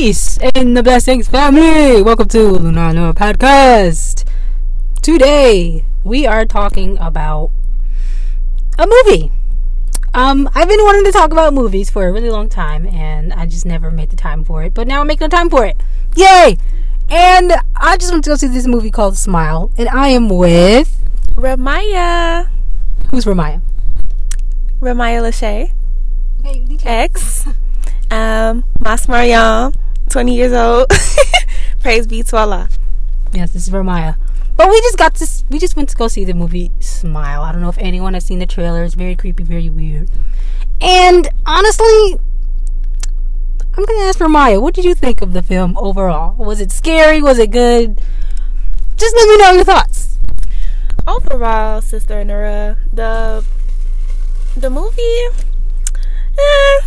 Peace 0.00 0.38
and 0.54 0.74
the 0.74 0.82
blessings, 0.82 1.28
family. 1.28 2.00
Welcome 2.00 2.26
to 2.28 2.38
Lunano 2.38 3.12
Podcast. 3.12 4.26
Today 5.02 5.84
we 6.04 6.26
are 6.26 6.46
talking 6.46 6.96
about 6.96 7.50
a 8.78 8.86
movie. 8.86 9.30
Um, 10.14 10.48
I've 10.54 10.68
been 10.68 10.82
wanting 10.82 11.04
to 11.04 11.12
talk 11.12 11.32
about 11.32 11.52
movies 11.52 11.90
for 11.90 12.08
a 12.08 12.12
really 12.12 12.30
long 12.30 12.48
time, 12.48 12.86
and 12.86 13.34
I 13.34 13.44
just 13.44 13.66
never 13.66 13.90
made 13.90 14.08
the 14.08 14.16
time 14.16 14.42
for 14.42 14.62
it. 14.62 14.72
But 14.72 14.88
now 14.88 15.02
I'm 15.02 15.06
making 15.06 15.28
the 15.28 15.36
time 15.36 15.50
for 15.50 15.66
it. 15.66 15.76
Yay! 16.16 16.56
And 17.10 17.52
I 17.76 17.98
just 17.98 18.10
went 18.10 18.24
to 18.24 18.30
go 18.30 18.36
see 18.36 18.46
this 18.46 18.66
movie 18.66 18.90
called 18.90 19.18
Smile, 19.18 19.70
and 19.76 19.86
I 19.90 20.08
am 20.08 20.30
with 20.30 20.98
Ramyiah. 21.34 22.48
who's 23.10 23.26
Ramyiah? 23.26 23.60
Ramyiah 24.80 25.20
Lashae. 25.20 25.72
X. 26.86 27.46
Um, 28.12 28.64
Mas 28.80 29.06
Mariam, 29.06 29.72
20 30.10 30.34
years 30.34 30.52
old. 30.52 30.90
Praise 31.80 32.06
be 32.06 32.22
to 32.24 32.36
Allah. 32.36 32.68
Yes, 33.32 33.52
this 33.52 33.68
is 33.68 33.72
Ramyiah. 33.72 34.16
But 34.56 34.68
we 34.68 34.80
just 34.82 34.98
got 34.98 35.14
this. 35.14 35.44
We 35.48 35.58
just 35.58 35.76
went 35.76 35.88
to 35.90 35.96
go 35.96 36.08
see 36.08 36.24
the 36.24 36.34
movie 36.34 36.70
Smile. 36.80 37.42
I 37.42 37.52
don't 37.52 37.62
know 37.62 37.68
if 37.68 37.78
anyone 37.78 38.14
has 38.14 38.24
seen 38.24 38.40
the 38.40 38.46
trailer. 38.46 38.84
It's 38.84 38.94
very 38.94 39.16
creepy, 39.16 39.44
very 39.44 39.70
weird. 39.70 40.10
And 40.80 41.28
honestly, 41.46 42.18
I'm 43.74 43.84
gonna 43.84 44.00
ask 44.00 44.18
Ramyiah. 44.18 44.60
What 44.60 44.74
did 44.74 44.84
you 44.84 44.94
think 44.94 45.22
of 45.22 45.32
the 45.32 45.42
film 45.42 45.78
overall? 45.78 46.34
Was 46.34 46.60
it 46.60 46.72
scary? 46.72 47.22
Was 47.22 47.38
it 47.38 47.50
good? 47.50 48.02
Just 48.96 49.16
let 49.16 49.28
me 49.28 49.38
know 49.38 49.52
your 49.52 49.64
thoughts. 49.64 50.18
Overall, 51.06 51.80
Sister 51.80 52.22
Nura, 52.24 52.76
the 52.92 53.44
the 54.56 54.68
movie, 54.68 55.24
eh, 56.36 56.80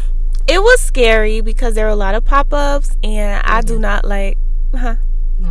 it 0.47 0.61
was 0.61 0.81
scary 0.81 1.41
because 1.41 1.75
there 1.75 1.85
were 1.85 1.91
a 1.91 1.95
lot 1.95 2.15
of 2.15 2.25
pop 2.25 2.53
ups, 2.53 2.97
and 3.03 3.41
I 3.45 3.61
do 3.61 3.79
not 3.79 4.05
like. 4.05 4.38
Huh? 4.75 4.95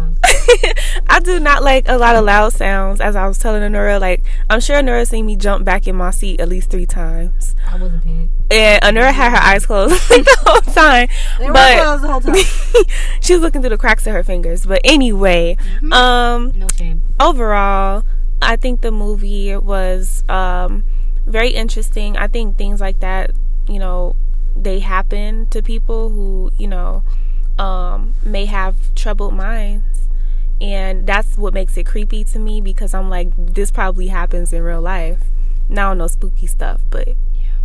I 1.09 1.21
do 1.23 1.39
not 1.39 1.63
like 1.63 1.87
a 1.89 1.97
lot 1.99 2.17
of 2.17 2.25
loud 2.25 2.53
sounds. 2.53 3.01
As 3.01 3.15
I 3.17 3.27
was 3.27 3.39
telling 3.39 3.63
Anura, 3.63 4.01
like 4.01 4.23
I'm 4.49 4.61
sure 4.61 4.77
Anura 4.77 5.07
seen 5.07 5.27
me 5.27 5.37
jump 5.37 5.65
back 5.65 5.87
in 5.87 5.97
my 5.97 6.11
seat 6.11 6.41
at 6.41 6.49
least 6.49 6.71
three 6.71 6.87
times, 6.87 7.55
I 7.69 7.77
wasn't 7.77 8.03
paying. 8.05 8.31
and 8.51 8.83
Anura 8.83 9.13
had 9.13 9.31
her 9.33 9.37
eyes 9.39 9.67
closed 9.67 9.95
the 10.09 10.37
whole 10.47 10.61
time. 10.75 11.09
They 11.39 11.47
were 11.47 11.53
But- 11.53 11.83
closed 11.83 12.05
the 12.05 12.09
whole 12.09 12.21
time. 12.21 12.37
she 13.21 13.35
was 13.35 13.43
looking 13.43 13.61
through 13.61 13.71
the 13.71 13.79
cracks 13.79 14.07
of 14.07 14.13
her 14.15 14.23
fingers. 14.23 14.65
But 14.65 14.81
anyway, 14.85 15.57
um, 15.91 16.53
No 16.57 16.69
shame. 16.77 17.03
overall, 17.21 18.05
I 18.41 18.57
think 18.57 18.81
the 18.81 18.93
movie 18.93 19.55
was 19.57 20.25
um, 20.29 20.85
very 21.27 21.51
interesting. 21.51 22.17
I 22.17 22.29
think 22.29 22.57
things 22.57 22.81
like 22.81 23.01
that, 23.01 23.33
you 23.69 23.79
know, 23.79 24.17
they 24.57 24.81
happen 24.81 25.47
to 25.51 25.63
people 25.63 26.11
who, 26.11 26.51
you 26.59 26.69
know, 26.69 27.03
um, 27.59 28.15
may 28.25 28.47
have 28.47 28.95
troubled 28.95 29.35
minds. 29.35 29.85
And 30.61 31.07
that's 31.07 31.37
what 31.37 31.53
makes 31.55 31.77
it 31.77 31.85
creepy 31.87 32.23
to 32.25 32.39
me 32.39 32.61
because 32.61 32.95
I'm 32.95 33.11
like, 33.11 33.29
this 33.37 33.71
probably 33.71 34.09
happens 34.09 34.53
in 34.53 34.63
real 34.63 34.81
life. 34.81 35.19
Now 35.69 35.89
I 35.89 35.91
don't 35.91 35.99
know 35.99 36.07
spooky 36.07 36.47
stuff, 36.47 36.81
but 36.89 37.09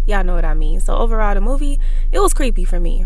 y'all 0.07 0.23
know 0.23 0.33
what 0.35 0.45
I 0.45 0.53
mean. 0.55 0.79
So 0.79 0.95
overall, 0.97 1.35
the 1.35 1.41
movie, 1.41 1.79
it 2.11 2.19
was 2.19 2.33
creepy 2.33 2.63
for 2.63 2.79
me. 2.79 3.05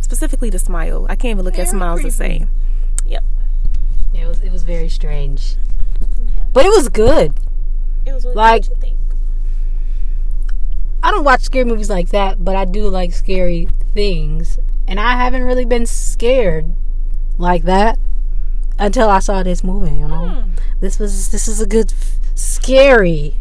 Specifically 0.00 0.50
the 0.50 0.58
smile. 0.58 1.06
I 1.08 1.16
can't 1.16 1.30
even 1.30 1.44
look 1.44 1.54
at 1.54 1.66
Very 1.66 1.68
smiles 1.68 2.02
the 2.02 2.10
same. 2.10 2.50
Yep. 3.06 3.24
It 4.12 4.26
was. 4.26 4.40
It 4.42 4.52
was 4.52 4.62
very 4.64 4.88
strange. 4.90 5.56
But 6.52 6.66
it 6.66 6.70
was 6.70 6.88
good. 6.90 7.34
It 8.04 8.12
was 8.12 8.24
really 8.24 8.36
Like- 8.36 8.62
what 8.64 8.70
you 8.70 8.76
think. 8.80 8.96
I 11.04 11.10
don't 11.10 11.22
watch 11.24 11.42
scary 11.42 11.64
movies 11.66 11.90
like 11.90 12.08
that, 12.10 12.42
but 12.42 12.56
I 12.56 12.64
do 12.64 12.88
like 12.88 13.12
scary 13.12 13.68
things. 13.92 14.58
And 14.88 14.98
I 14.98 15.12
haven't 15.12 15.44
really 15.44 15.64
been 15.66 15.84
scared 15.86 16.74
like 17.38 17.64
that 17.64 17.98
until 18.78 19.08
I 19.10 19.18
saw 19.18 19.42
this 19.42 19.62
movie, 19.62 19.94
you 19.96 20.08
know. 20.08 20.28
Hmm. 20.28 20.50
This 20.80 20.98
was 20.98 21.30
this 21.30 21.46
is 21.46 21.60
a 21.60 21.66
good 21.66 21.92
scary 22.34 23.34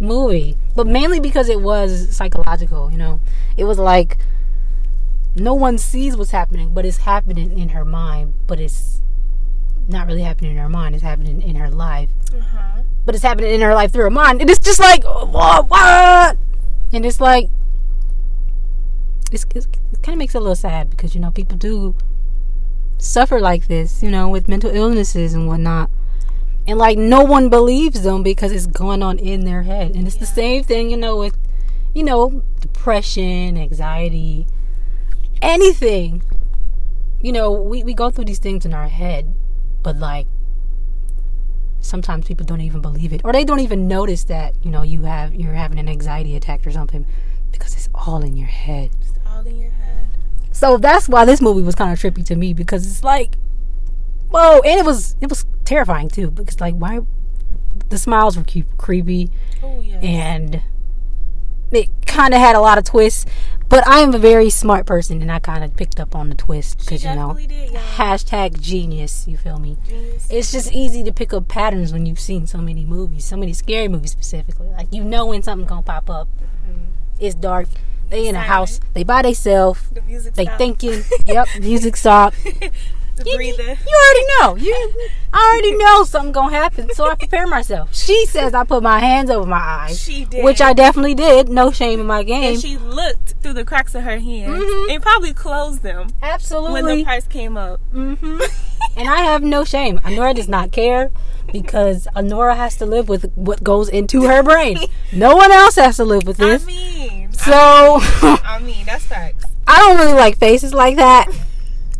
movie, 0.00 0.56
but 0.76 0.86
mainly 0.86 1.18
because 1.20 1.48
it 1.48 1.60
was 1.62 2.14
psychological, 2.14 2.90
you 2.90 2.98
know. 2.98 3.20
It 3.56 3.64
was 3.64 3.78
like 3.78 4.18
no 5.34 5.54
one 5.54 5.78
sees 5.78 6.16
what's 6.16 6.30
happening, 6.32 6.74
but 6.74 6.84
it's 6.84 6.98
happening 6.98 7.58
in 7.58 7.70
her 7.70 7.84
mind, 7.84 8.34
but 8.46 8.58
it's 8.60 9.00
not 9.88 10.06
really 10.06 10.22
happening 10.22 10.50
in 10.52 10.56
her 10.58 10.68
mind, 10.68 10.94
it's 10.94 11.04
happening 11.04 11.40
in 11.40 11.56
her 11.56 11.70
life 11.70 12.10
Uh-huh. 12.36 12.82
but 13.06 13.14
it's 13.14 13.24
happening 13.24 13.54
in 13.54 13.60
her 13.62 13.74
life 13.74 13.92
through 13.92 14.04
her 14.04 14.10
mind. 14.10 14.40
And 14.42 14.50
it's 14.50 14.62
just 14.62 14.80
like, 14.80 15.04
what? 15.04 16.36
And 16.92 17.04
it's 17.04 17.20
like, 17.20 17.50
it's, 19.30 19.44
it's, 19.54 19.66
it 19.92 20.02
kind 20.02 20.14
of 20.14 20.18
makes 20.18 20.34
it 20.34 20.38
a 20.38 20.40
little 20.40 20.54
sad 20.54 20.90
because, 20.90 21.14
you 21.14 21.20
know, 21.20 21.30
people 21.30 21.56
do 21.56 21.94
suffer 22.96 23.40
like 23.40 23.68
this, 23.68 24.02
you 24.02 24.10
know, 24.10 24.28
with 24.28 24.48
mental 24.48 24.70
illnesses 24.70 25.34
and 25.34 25.46
whatnot. 25.46 25.90
And 26.66 26.78
like, 26.78 26.98
no 26.98 27.22
one 27.22 27.48
believes 27.48 28.02
them 28.02 28.22
because 28.22 28.52
it's 28.52 28.66
going 28.66 29.02
on 29.02 29.18
in 29.18 29.44
their 29.44 29.62
head. 29.62 29.94
And 29.94 30.06
it's 30.06 30.16
the 30.16 30.26
same 30.26 30.64
thing, 30.64 30.90
you 30.90 30.96
know, 30.96 31.16
with, 31.16 31.36
you 31.94 32.02
know, 32.02 32.42
depression, 32.60 33.56
anxiety, 33.56 34.46
anything. 35.40 36.22
You 37.20 37.32
know, 37.32 37.50
we, 37.52 37.82
we 37.82 37.94
go 37.94 38.10
through 38.10 38.26
these 38.26 38.38
things 38.38 38.64
in 38.64 38.74
our 38.74 38.88
head, 38.88 39.34
but 39.82 39.96
like, 39.96 40.26
sometimes 41.80 42.26
people 42.26 42.44
don't 42.44 42.60
even 42.60 42.80
believe 42.80 43.12
it 43.12 43.20
or 43.24 43.32
they 43.32 43.44
don't 43.44 43.60
even 43.60 43.86
notice 43.88 44.24
that 44.24 44.54
you 44.64 44.70
know 44.70 44.82
you 44.82 45.02
have 45.02 45.34
you're 45.34 45.54
having 45.54 45.78
an 45.78 45.88
anxiety 45.88 46.34
attack 46.36 46.66
or 46.66 46.70
something 46.70 47.06
because 47.52 47.74
it's 47.74 47.88
all 47.94 48.22
in 48.22 48.36
your 48.36 48.48
head 48.48 48.90
It's 49.00 49.12
all 49.26 49.46
in 49.46 49.58
your 49.58 49.70
head. 49.70 50.08
so 50.52 50.76
that's 50.76 51.08
why 51.08 51.24
this 51.24 51.40
movie 51.40 51.62
was 51.62 51.74
kind 51.74 51.92
of 51.92 51.98
trippy 51.98 52.24
to 52.26 52.36
me 52.36 52.52
because 52.52 52.86
it's 52.86 53.04
like 53.04 53.36
whoa 54.30 54.60
and 54.60 54.78
it 54.80 54.84
was 54.84 55.16
it 55.20 55.28
was 55.28 55.46
terrifying 55.64 56.08
too 56.08 56.30
because 56.30 56.60
like 56.60 56.74
why 56.74 57.00
the 57.90 57.96
smiles 57.98 58.36
were 58.36 58.44
creepy 58.76 59.30
Oh 59.62 59.80
yeah. 59.80 59.98
and 60.00 60.62
it 61.70 61.88
kind 62.06 62.34
of 62.34 62.40
had 62.40 62.56
a 62.56 62.60
lot 62.60 62.76
of 62.78 62.84
twists 62.84 63.24
but 63.68 63.86
i 63.86 64.00
am 64.00 64.14
a 64.14 64.18
very 64.18 64.50
smart 64.50 64.86
person 64.86 65.20
and 65.22 65.30
i 65.30 65.38
kind 65.38 65.64
of 65.64 65.76
picked 65.76 66.00
up 66.00 66.14
on 66.14 66.28
the 66.28 66.34
twist 66.34 66.78
because 66.78 67.04
you 67.04 67.14
know 67.14 67.34
did, 67.34 67.70
y'all. 67.70 67.80
hashtag 67.96 68.60
genius 68.60 69.26
you 69.28 69.36
feel 69.36 69.58
me 69.58 69.76
Genius. 69.86 70.28
it's 70.30 70.52
just 70.52 70.72
easy 70.72 71.02
to 71.02 71.12
pick 71.12 71.32
up 71.32 71.48
patterns 71.48 71.92
when 71.92 72.06
you've 72.06 72.20
seen 72.20 72.46
so 72.46 72.58
many 72.58 72.84
movies, 72.84 73.24
so 73.24 73.36
many 73.36 73.52
scary 73.52 73.88
movies 73.88 74.10
specifically. 74.10 74.68
Like 74.70 74.92
you 74.92 75.04
know 75.04 75.26
when 75.26 75.42
something's 75.42 75.68
gonna 75.68 75.82
pop 75.82 76.10
up. 76.10 76.28
Mm-hmm. 76.28 76.84
It's 77.20 77.34
dark. 77.34 77.68
They 78.08 78.26
in 78.26 78.34
a 78.34 78.40
house. 78.40 78.80
They 78.94 79.04
by 79.04 79.22
themselves. 79.22 79.88
The 79.90 80.02
music. 80.02 80.34
They 80.34 80.44
stopped. 80.44 80.58
thinking. 80.58 81.02
yep, 81.26 81.46
music 81.60 81.96
stop. 81.96 82.34
the 83.18 83.28
You, 83.30 83.36
breather. 83.36 83.62
you 83.62 83.96
already 84.02 84.26
know. 84.40 84.56
You, 84.64 84.92
I 85.32 85.50
already 85.52 85.76
know 85.76 86.04
something 86.04 86.32
gonna 86.32 86.54
happen, 86.56 86.92
so 86.94 87.08
I 87.08 87.14
prepare 87.14 87.46
myself. 87.46 87.94
She 87.94 88.26
says 88.26 88.54
I 88.54 88.64
put 88.64 88.82
my 88.82 88.98
hands 88.98 89.30
over 89.30 89.46
my 89.46 89.58
eyes, 89.58 90.00
She 90.00 90.24
did. 90.24 90.44
which 90.44 90.60
I 90.60 90.72
definitely 90.72 91.14
did. 91.14 91.48
No 91.48 91.70
shame 91.70 92.00
in 92.00 92.06
my 92.06 92.22
game. 92.22 92.54
and 92.54 92.60
she 92.60 92.76
looked 92.78 93.34
through 93.42 93.52
the 93.54 93.64
cracks 93.64 93.94
of 93.94 94.02
her 94.04 94.18
hands 94.18 94.62
Mhm. 94.64 94.90
and 94.94 95.02
probably 95.02 95.32
closed 95.34 95.82
them 95.82 96.08
Absolutely. 96.22 96.72
when 96.82 96.86
the 96.98 97.04
price 97.04 97.26
came 97.26 97.56
up. 97.56 97.80
hmm 97.92 98.40
and 98.96 99.08
I 99.08 99.22
have 99.22 99.42
no 99.42 99.64
shame. 99.64 100.00
Honora 100.04 100.34
does 100.34 100.48
not 100.48 100.72
care 100.72 101.10
because 101.52 102.06
Honora 102.16 102.54
has 102.54 102.76
to 102.76 102.86
live 102.86 103.08
with 103.08 103.30
what 103.34 103.62
goes 103.64 103.88
into 103.88 104.22
her 104.24 104.42
brain. 104.42 104.78
No 105.12 105.34
one 105.36 105.50
else 105.52 105.76
has 105.76 105.96
to 105.96 106.04
live 106.04 106.26
with 106.26 106.40
I 106.42 106.44
this. 106.46 106.66
mean, 106.66 107.32
So 107.32 107.52
I 108.02 108.60
mean 108.62 108.84
that's 108.86 109.04
facts. 109.06 109.44
I 109.66 109.78
don't 109.80 109.98
really 109.98 110.14
like 110.14 110.38
faces 110.38 110.72
like 110.74 110.96
that. 110.96 111.28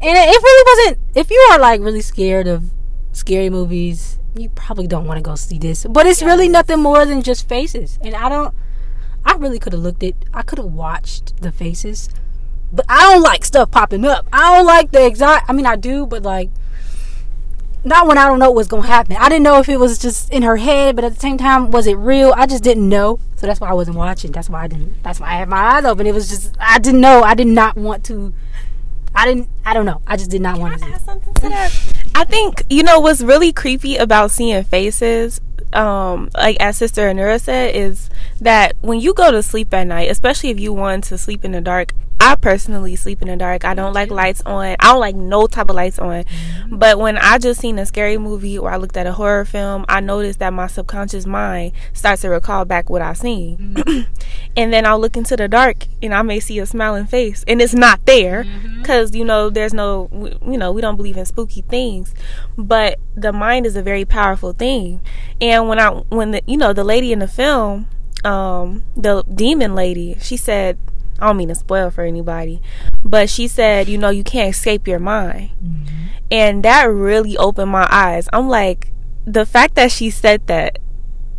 And 0.00 0.16
it 0.16 0.42
really 0.42 0.64
wasn't. 0.66 0.98
If 1.14 1.30
you 1.30 1.48
are 1.50 1.58
like 1.58 1.80
really 1.80 2.00
scared 2.00 2.46
of 2.46 2.70
scary 3.12 3.50
movies, 3.50 4.18
you 4.36 4.48
probably 4.50 4.86
don't 4.86 5.06
want 5.06 5.18
to 5.18 5.22
go 5.22 5.34
see 5.34 5.58
this. 5.58 5.84
But 5.88 6.06
it's 6.06 6.22
really 6.22 6.48
nothing 6.48 6.80
more 6.80 7.04
than 7.04 7.22
just 7.22 7.48
faces. 7.48 7.98
And 8.02 8.14
I 8.14 8.28
don't. 8.28 8.54
I 9.24 9.34
really 9.34 9.58
could 9.58 9.72
have 9.72 9.82
looked 9.82 10.02
at. 10.04 10.14
I 10.32 10.42
could 10.42 10.58
have 10.58 10.72
watched 10.72 11.42
the 11.42 11.50
faces. 11.50 12.08
But 12.72 12.84
I 12.88 13.12
don't 13.12 13.22
like 13.22 13.44
stuff 13.44 13.70
popping 13.70 14.04
up. 14.04 14.26
I 14.32 14.56
don't 14.56 14.66
like 14.66 14.92
the 14.92 15.04
exact. 15.04 15.48
I 15.48 15.52
mean, 15.52 15.66
I 15.66 15.76
do, 15.76 16.06
but 16.06 16.22
like. 16.22 16.50
Not 17.84 18.08
when 18.08 18.18
I 18.18 18.26
don't 18.26 18.40
know 18.40 18.50
what's 18.50 18.68
gonna 18.68 18.86
happen. 18.86 19.16
I 19.16 19.28
didn't 19.28 19.44
know 19.44 19.60
if 19.60 19.68
it 19.68 19.78
was 19.78 19.98
just 19.98 20.30
in 20.30 20.42
her 20.42 20.56
head, 20.56 20.96
but 20.96 21.04
at 21.04 21.14
the 21.14 21.20
same 21.20 21.38
time, 21.38 21.70
was 21.70 21.86
it 21.86 21.94
real? 21.94 22.34
I 22.36 22.44
just 22.44 22.64
didn't 22.64 22.88
know, 22.88 23.20
so 23.36 23.46
that's 23.46 23.60
why 23.60 23.70
I 23.70 23.72
wasn't 23.72 23.96
watching. 23.96 24.32
That's 24.32 24.50
why 24.50 24.64
I 24.64 24.66
didn't. 24.66 25.00
That's 25.04 25.20
why 25.20 25.28
I 25.28 25.34
had 25.34 25.48
my 25.48 25.56
eyes 25.58 25.84
open. 25.84 26.06
It 26.06 26.12
was 26.12 26.28
just 26.28 26.56
I 26.58 26.80
didn't 26.80 27.00
know. 27.00 27.22
I 27.22 27.34
did 27.34 27.46
not 27.46 27.76
want 27.76 28.04
to. 28.06 28.34
I 29.18 29.26
didn't. 29.26 29.48
I 29.66 29.74
don't 29.74 29.84
know. 29.84 30.00
I 30.06 30.16
just 30.16 30.30
did 30.30 30.40
not 30.40 30.60
want 30.60 30.74
to. 30.74 30.78
Can 30.78 30.92
I 30.92 30.94
add 30.94 31.00
something 31.00 31.34
to 31.34 31.48
that? 31.48 31.92
I 32.14 32.22
think 32.22 32.62
you 32.70 32.84
know 32.84 33.00
what's 33.00 33.20
really 33.20 33.52
creepy 33.52 33.96
about 33.96 34.30
seeing 34.30 34.62
faces. 34.62 35.40
Um, 35.72 36.30
like 36.34 36.56
as 36.60 36.76
Sister 36.76 37.02
Anura 37.02 37.40
said, 37.40 37.74
is 37.74 38.08
that 38.40 38.76
when 38.80 39.00
you 39.00 39.12
go 39.12 39.32
to 39.32 39.42
sleep 39.42 39.74
at 39.74 39.88
night, 39.88 40.08
especially 40.08 40.50
if 40.50 40.60
you 40.60 40.72
want 40.72 41.02
to 41.04 41.18
sleep 41.18 41.44
in 41.44 41.50
the 41.50 41.60
dark. 41.60 41.92
I 42.20 42.34
personally 42.36 42.96
sleep 42.96 43.22
in 43.22 43.28
the 43.28 43.36
dark. 43.36 43.64
I 43.64 43.74
don't 43.74 43.92
like 43.92 44.10
lights 44.10 44.42
on. 44.42 44.76
I 44.80 44.92
don't 44.92 45.00
like 45.00 45.16
no 45.16 45.46
type 45.46 45.70
of 45.70 45.76
lights 45.76 45.98
on. 45.98 46.24
Mm-hmm. 46.24 46.76
But 46.78 46.98
when 46.98 47.16
I 47.18 47.38
just 47.38 47.60
seen 47.60 47.78
a 47.78 47.86
scary 47.86 48.18
movie 48.18 48.58
or 48.58 48.70
I 48.70 48.76
looked 48.76 48.96
at 48.96 49.06
a 49.06 49.12
horror 49.12 49.44
film, 49.44 49.84
I 49.88 50.00
noticed 50.00 50.38
that 50.40 50.52
my 50.52 50.66
subconscious 50.66 51.26
mind 51.26 51.72
starts 51.92 52.22
to 52.22 52.28
recall 52.28 52.64
back 52.64 52.90
what 52.90 53.02
I 53.02 53.12
seen. 53.12 53.74
Mm-hmm. 53.74 54.12
and 54.56 54.72
then 54.72 54.86
I'll 54.86 54.98
look 54.98 55.16
into 55.16 55.36
the 55.36 55.48
dark 55.48 55.86
and 56.02 56.14
I 56.14 56.22
may 56.22 56.40
see 56.40 56.58
a 56.58 56.66
smiling 56.66 57.06
face 57.06 57.44
and 57.46 57.60
it's 57.60 57.74
not 57.74 58.04
there 58.06 58.44
mm-hmm. 58.44 58.78
because 58.78 59.14
you 59.14 59.24
know 59.24 59.50
there's 59.50 59.74
no 59.74 60.08
you 60.46 60.58
know 60.58 60.72
we 60.72 60.80
don't 60.80 60.96
believe 60.96 61.16
in 61.16 61.24
spooky 61.26 61.62
things 61.62 62.14
but 62.56 62.98
the 63.14 63.32
mind 63.32 63.66
is 63.66 63.76
a 63.76 63.82
very 63.82 64.04
powerful 64.04 64.52
thing 64.52 65.00
and 65.40 65.68
when 65.68 65.78
I 65.78 65.90
when 65.90 66.32
the 66.32 66.42
you 66.46 66.56
know 66.56 66.72
the 66.72 66.84
lady 66.84 67.12
in 67.12 67.18
the 67.20 67.28
film 67.28 67.88
um 68.24 68.84
the 68.96 69.22
demon 69.22 69.74
lady 69.74 70.16
she 70.20 70.36
said 70.36 70.78
I 71.18 71.26
don't 71.26 71.36
mean 71.36 71.48
to 71.48 71.54
spoil 71.54 71.90
for 71.90 72.02
anybody 72.02 72.60
but 73.04 73.30
she 73.30 73.48
said 73.48 73.88
you 73.88 73.98
know 73.98 74.10
you 74.10 74.24
can't 74.24 74.54
escape 74.54 74.86
your 74.86 74.98
mind. 74.98 75.50
Mm-hmm. 75.62 76.06
And 76.30 76.62
that 76.64 76.84
really 76.84 77.36
opened 77.38 77.70
my 77.70 77.88
eyes. 77.90 78.28
I'm 78.32 78.48
like 78.48 78.92
the 79.24 79.46
fact 79.46 79.74
that 79.76 79.90
she 79.92 80.10
said 80.10 80.46
that 80.46 80.78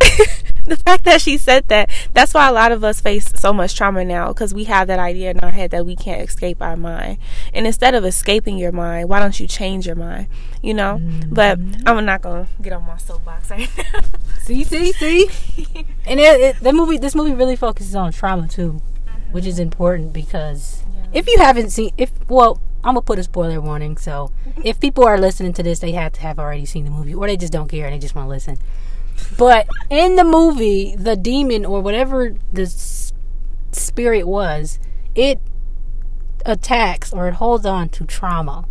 the 0.64 0.76
fact 0.76 1.04
that 1.04 1.20
she 1.20 1.36
said 1.36 1.68
that 1.68 1.90
that's 2.12 2.32
why 2.32 2.48
a 2.48 2.52
lot 2.52 2.72
of 2.72 2.82
us 2.82 3.00
face 3.00 3.30
so 3.36 3.52
much 3.52 3.74
trauma 3.76 4.04
now 4.04 4.28
because 4.28 4.54
we 4.54 4.64
have 4.64 4.88
that 4.88 4.98
idea 4.98 5.30
in 5.30 5.40
our 5.40 5.50
head 5.50 5.70
that 5.70 5.84
we 5.84 5.94
can't 5.94 6.22
escape 6.22 6.60
our 6.62 6.76
mind. 6.76 7.18
And 7.52 7.66
instead 7.66 7.94
of 7.94 8.04
escaping 8.04 8.58
your 8.58 8.72
mind 8.72 9.08
why 9.08 9.20
don't 9.20 9.38
you 9.38 9.46
change 9.46 9.86
your 9.86 9.96
mind 9.96 10.28
you 10.62 10.74
know? 10.74 10.98
Mm-hmm. 11.00 11.34
But 11.34 11.58
i'm 11.86 12.04
not 12.04 12.22
gonna 12.22 12.48
get 12.62 12.72
on 12.72 12.86
my 12.86 12.96
soapbox 12.96 13.50
right 13.50 13.70
now. 13.76 14.00
See, 14.42 14.64
see, 14.64 14.92
see. 14.92 15.28
and 16.06 16.18
it, 16.18 16.40
it, 16.40 16.56
the 16.60 16.72
movie, 16.72 16.98
this 16.98 17.14
movie 17.14 17.34
really 17.34 17.56
focuses 17.56 17.94
on 17.94 18.10
trauma 18.12 18.48
too, 18.48 18.80
which 19.32 19.46
is 19.46 19.58
important 19.58 20.12
because 20.12 20.82
if 21.12 21.26
you 21.26 21.38
haven't 21.38 21.70
seen, 21.70 21.92
if 21.96 22.12
well, 22.28 22.60
I'm 22.82 22.94
gonna 22.94 23.02
put 23.02 23.18
a 23.18 23.22
spoiler 23.22 23.60
warning. 23.60 23.96
So 23.96 24.32
if 24.64 24.80
people 24.80 25.04
are 25.04 25.18
listening 25.18 25.52
to 25.54 25.62
this, 25.62 25.80
they 25.80 25.92
have 25.92 26.12
to 26.14 26.20
have 26.20 26.38
already 26.38 26.66
seen 26.66 26.84
the 26.84 26.90
movie, 26.90 27.14
or 27.14 27.26
they 27.26 27.36
just 27.36 27.52
don't 27.52 27.68
care 27.68 27.86
and 27.86 27.94
they 27.94 27.98
just 27.98 28.14
want 28.14 28.26
to 28.26 28.30
listen. 28.30 28.58
But 29.36 29.68
in 29.90 30.16
the 30.16 30.24
movie, 30.24 30.94
the 30.96 31.16
demon 31.16 31.64
or 31.64 31.80
whatever 31.82 32.34
the 32.52 32.66
spirit 33.72 34.26
was, 34.26 34.78
it 35.14 35.40
attacks 36.46 37.12
or 37.12 37.28
it 37.28 37.34
holds 37.34 37.66
on 37.66 37.88
to 37.90 38.04
trauma. 38.04 38.66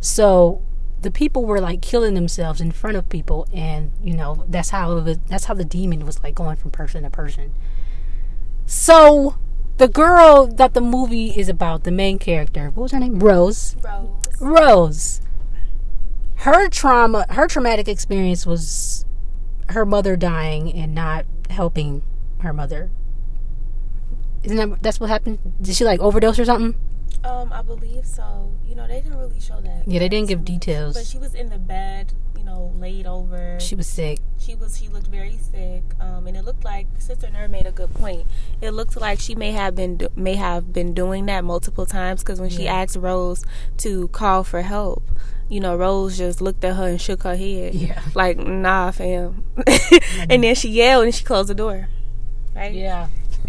So 0.00 0.62
the 1.00 1.10
people 1.10 1.44
were 1.44 1.60
like 1.60 1.80
killing 1.80 2.14
themselves 2.14 2.60
in 2.60 2.72
front 2.72 2.96
of 2.96 3.08
people, 3.08 3.46
and 3.52 3.92
you 4.02 4.14
know 4.14 4.44
that's 4.48 4.70
how 4.70 4.96
it 4.96 5.02
was, 5.02 5.18
that's 5.28 5.44
how 5.44 5.54
the 5.54 5.64
demon 5.64 6.04
was 6.04 6.22
like 6.22 6.34
going 6.34 6.56
from 6.56 6.70
person 6.70 7.04
to 7.04 7.10
person. 7.10 7.52
So 8.66 9.36
the 9.78 9.88
girl 9.88 10.46
that 10.46 10.74
the 10.74 10.80
movie 10.80 11.30
is 11.30 11.48
about, 11.48 11.84
the 11.84 11.90
main 11.90 12.18
character, 12.18 12.70
what 12.70 12.82
was 12.84 12.92
her 12.92 12.98
name? 12.98 13.18
Rose. 13.20 13.76
Rose. 13.82 14.40
Rose. 14.40 15.20
Her 16.36 16.68
trauma, 16.68 17.26
her 17.30 17.48
traumatic 17.48 17.88
experience 17.88 18.44
was 18.44 19.04
her 19.70 19.84
mother 19.84 20.16
dying 20.16 20.72
and 20.72 20.94
not 20.94 21.26
helping 21.50 22.02
her 22.40 22.52
mother. 22.52 22.90
Isn't 24.42 24.56
that 24.56 24.82
that's 24.82 25.00
what 25.00 25.10
happened? 25.10 25.38
Did 25.60 25.74
she 25.74 25.84
like 25.84 26.00
overdose 26.00 26.38
or 26.38 26.44
something? 26.44 26.78
Um 27.24 27.52
i 27.52 27.62
believe 27.62 28.06
so. 28.06 28.50
You 28.66 28.74
know 28.74 28.86
they 28.86 29.00
didn't 29.00 29.18
really 29.18 29.40
show 29.40 29.60
that 29.60 29.82
Yeah, 29.86 29.98
they 30.00 30.08
didn't 30.08 30.28
give 30.28 30.44
details. 30.44 30.94
but 30.94 31.06
she 31.06 31.18
was 31.18 31.34
in 31.34 31.48
the 31.50 31.58
bed 31.58 32.12
you 32.36 32.44
know 32.44 32.72
laid 32.78 33.06
over. 33.06 33.58
She 33.60 33.74
was 33.74 33.86
sick. 33.86 34.18
she 34.38 34.54
was 34.54 34.78
she 34.78 34.88
looked 34.88 35.08
very 35.08 35.36
sick 35.38 35.82
um, 36.00 36.26
and 36.26 36.36
it 36.36 36.44
looked 36.44 36.64
like 36.64 36.86
sister 36.98 37.28
Ner 37.30 37.48
made 37.48 37.66
a 37.66 37.72
good 37.72 37.92
point. 37.94 38.26
It 38.60 38.70
looked 38.70 38.96
like 38.96 39.18
she 39.20 39.34
may 39.34 39.52
have 39.52 39.74
been 39.74 39.96
do- 39.96 40.08
may 40.16 40.34
have 40.36 40.72
been 40.72 40.94
doing 40.94 41.26
that 41.26 41.44
multiple 41.44 41.86
times 41.86 42.22
because 42.22 42.40
when 42.40 42.50
she 42.50 42.68
asked 42.68 42.96
rose 42.96 43.44
to 43.78 44.08
call 44.08 44.44
for 44.44 44.62
help 44.62 45.02
you 45.48 45.60
know 45.60 45.74
rose 45.74 46.18
just 46.18 46.40
looked 46.42 46.62
at 46.62 46.76
her 46.76 46.88
and 46.88 47.00
shook 47.00 47.22
her 47.24 47.36
head. 47.36 47.74
Yeah. 47.74 48.00
like 48.14 48.36
nah 48.38 48.90
fam. 48.92 49.44
And 50.30 50.44
then 50.44 50.54
she 50.54 50.68
yelled 50.68 51.04
and 51.04 51.14
she 51.14 51.24
closed 51.24 51.48
the 51.48 51.54
door. 51.54 51.88
Right? 52.54 52.74
Yeah. 52.74 53.08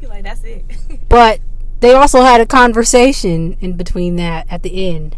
You're 0.00 0.10
like 0.10 0.24
that's 0.24 0.44
it. 0.44 0.64
But 1.08 1.40
they 1.80 1.94
also 1.94 2.22
had 2.22 2.40
a 2.40 2.46
conversation 2.46 3.56
in 3.60 3.74
between 3.74 4.16
that 4.16 4.46
at 4.50 4.62
the 4.62 4.88
end. 4.88 5.16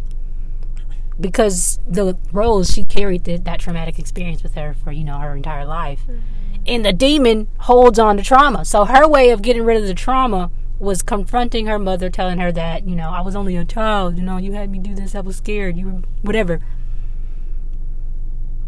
Because 1.19 1.79
the 1.87 2.17
Rose, 2.31 2.71
she 2.71 2.83
carried 2.83 3.25
the, 3.25 3.37
that 3.37 3.59
traumatic 3.59 3.99
experience 3.99 4.41
with 4.41 4.55
her 4.55 4.73
for, 4.73 4.91
you 4.91 5.03
know, 5.03 5.19
her 5.19 5.35
entire 5.35 5.65
life. 5.65 6.01
Mm-hmm. 6.01 6.19
And 6.65 6.85
the 6.85 6.93
demon 6.93 7.47
holds 7.59 7.99
on 7.99 8.17
to 8.17 8.23
trauma. 8.23 8.65
So 8.65 8.85
her 8.85 9.07
way 9.07 9.29
of 9.29 9.41
getting 9.41 9.63
rid 9.63 9.81
of 9.81 9.87
the 9.87 9.93
trauma 9.93 10.49
was 10.79 11.01
confronting 11.01 11.67
her 11.67 11.77
mother, 11.77 12.09
telling 12.09 12.39
her 12.39 12.51
that, 12.51 12.87
you 12.87 12.95
know, 12.95 13.09
I 13.09 13.21
was 13.21 13.35
only 13.35 13.55
a 13.55 13.65
child, 13.65 14.17
you 14.17 14.23
know, 14.23 14.37
you 14.37 14.53
had 14.53 14.69
me 14.69 14.79
do 14.79 14.95
this, 14.95 15.13
I 15.15 15.21
was 15.21 15.37
scared, 15.37 15.77
you 15.77 15.85
were 15.85 16.01
whatever. 16.21 16.59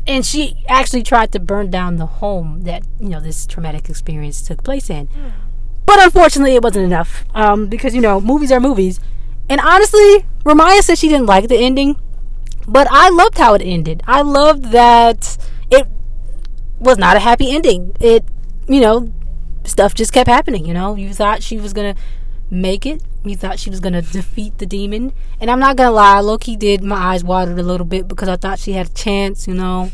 And 0.07 0.25
she 0.25 0.63
actually 0.67 1.03
tried 1.03 1.31
to 1.31 1.39
burn 1.39 1.71
down 1.71 1.95
the 1.95 2.05
home 2.05 2.63
that, 2.63 2.83
you 2.99 3.09
know, 3.09 3.19
this 3.19 3.47
traumatic 3.47 3.89
experience 3.89 4.41
took 4.41 4.63
place 4.63 4.89
in. 4.89 5.07
Mm. 5.07 5.31
But 5.85 6.03
unfortunately, 6.03 6.55
it 6.55 6.63
wasn't 6.63 6.85
enough 6.85 7.25
um, 7.33 7.67
because 7.67 7.93
you 7.93 8.01
know 8.01 8.19
movies 8.19 8.51
are 8.51 8.59
movies. 8.59 8.99
And 9.47 9.61
honestly, 9.61 10.25
Ramyiah 10.43 10.81
said 10.81 10.97
she 10.97 11.07
didn't 11.07 11.27
like 11.27 11.47
the 11.47 11.57
ending, 11.57 11.99
but 12.67 12.87
I 12.89 13.09
loved 13.09 13.37
how 13.37 13.53
it 13.53 13.61
ended. 13.61 14.01
I 14.07 14.21
loved 14.21 14.71
that 14.71 15.37
it 15.69 15.87
was 16.79 16.97
not 16.97 17.15
a 17.15 17.19
happy 17.19 17.53
ending. 17.53 17.95
It, 17.99 18.25
you 18.67 18.81
know, 18.81 19.13
stuff 19.63 19.93
just 19.93 20.13
kept 20.13 20.27
happening. 20.27 20.65
You 20.65 20.73
know, 20.73 20.95
you 20.95 21.13
thought 21.13 21.43
she 21.43 21.59
was 21.59 21.73
gonna 21.73 21.95
make 22.49 22.85
it. 22.85 23.03
You 23.23 23.35
thought 23.35 23.59
she 23.59 23.69
was 23.69 23.79
gonna 23.79 24.01
defeat 24.01 24.57
the 24.57 24.65
demon. 24.65 25.13
And 25.39 25.51
I'm 25.51 25.59
not 25.59 25.75
gonna 25.75 25.91
lie, 25.91 26.19
Loki 26.19 26.55
did. 26.55 26.83
My 26.83 27.13
eyes 27.13 27.23
watered 27.23 27.59
a 27.59 27.63
little 27.63 27.85
bit 27.85 28.07
because 28.07 28.29
I 28.29 28.37
thought 28.37 28.59
she 28.59 28.73
had 28.73 28.87
a 28.87 28.93
chance. 28.93 29.47
You 29.47 29.53
know, 29.53 29.91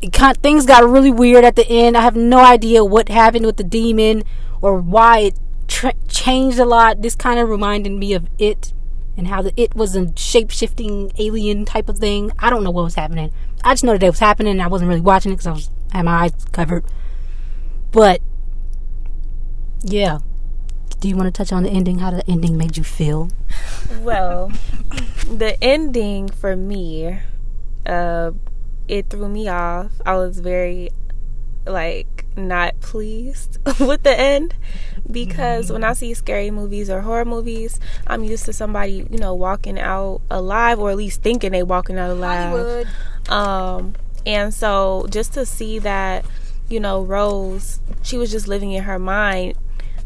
it 0.00 0.12
kind 0.12 0.36
things 0.42 0.64
got 0.64 0.88
really 0.88 1.10
weird 1.10 1.44
at 1.44 1.56
the 1.56 1.68
end. 1.68 1.96
I 1.96 2.00
have 2.02 2.16
no 2.16 2.38
idea 2.38 2.84
what 2.84 3.08
happened 3.10 3.44
with 3.44 3.58
the 3.58 3.64
demon 3.64 4.24
or 4.62 4.78
why 4.80 5.18
it 5.18 5.38
tra- 5.68 5.94
changed 6.08 6.58
a 6.58 6.64
lot. 6.64 7.02
This 7.02 7.14
kind 7.14 7.38
of 7.40 7.48
reminded 7.48 7.92
me 7.92 8.14
of 8.14 8.28
it 8.38 8.72
and 9.16 9.28
how 9.28 9.42
the 9.42 9.52
it 9.56 9.74
was 9.74 9.96
a 9.96 10.16
shape 10.16 10.50
shifting 10.50 11.12
alien 11.18 11.64
type 11.64 11.88
of 11.88 11.98
thing. 11.98 12.32
I 12.38 12.50
don't 12.50 12.64
know 12.64 12.70
what 12.70 12.84
was 12.84 12.94
happening. 12.94 13.32
I 13.64 13.72
just 13.72 13.84
know 13.84 13.92
that 13.92 14.02
it 14.02 14.10
was 14.10 14.20
happening. 14.20 14.52
and 14.52 14.62
I 14.62 14.68
wasn't 14.68 14.88
really 14.88 15.00
watching 15.00 15.32
it 15.32 15.36
because 15.36 15.46
I 15.46 15.52
was 15.52 15.70
I 15.92 15.96
had 15.98 16.04
my 16.04 16.24
eyes 16.24 16.32
covered. 16.52 16.84
But 17.92 18.20
yeah, 19.82 20.18
do 21.00 21.08
you 21.08 21.16
want 21.16 21.26
to 21.26 21.32
touch 21.32 21.52
on 21.52 21.62
the 21.64 21.70
ending? 21.70 21.98
How 21.98 22.10
the 22.10 22.28
ending 22.30 22.56
made 22.56 22.76
you 22.76 22.84
feel? 22.84 23.30
well 24.02 24.52
the 25.28 25.56
ending 25.62 26.28
for 26.28 26.54
me 26.56 27.18
uh 27.86 28.30
it 28.88 29.10
threw 29.10 29.28
me 29.28 29.48
off 29.48 29.90
i 30.06 30.14
was 30.16 30.38
very 30.40 30.90
like 31.66 32.19
not 32.36 32.78
pleased 32.80 33.58
with 33.80 34.02
the 34.02 34.18
end 34.18 34.54
because 35.10 35.70
when 35.72 35.82
i 35.84 35.92
see 35.92 36.14
scary 36.14 36.50
movies 36.50 36.88
or 36.88 37.00
horror 37.00 37.24
movies 37.24 37.80
i'm 38.06 38.22
used 38.22 38.44
to 38.44 38.52
somebody 38.52 39.06
you 39.10 39.18
know 39.18 39.34
walking 39.34 39.78
out 39.78 40.20
alive 40.30 40.78
or 40.78 40.90
at 40.90 40.96
least 40.96 41.22
thinking 41.22 41.52
they 41.52 41.62
walking 41.62 41.98
out 41.98 42.10
alive. 42.10 42.86
Um 43.28 43.94
and 44.26 44.52
so 44.54 45.06
just 45.10 45.32
to 45.34 45.44
see 45.46 45.78
that 45.80 46.24
you 46.68 46.78
know 46.80 47.02
rose 47.02 47.80
she 48.02 48.16
was 48.16 48.30
just 48.30 48.46
living 48.48 48.72
in 48.72 48.84
her 48.84 48.98
mind 48.98 49.54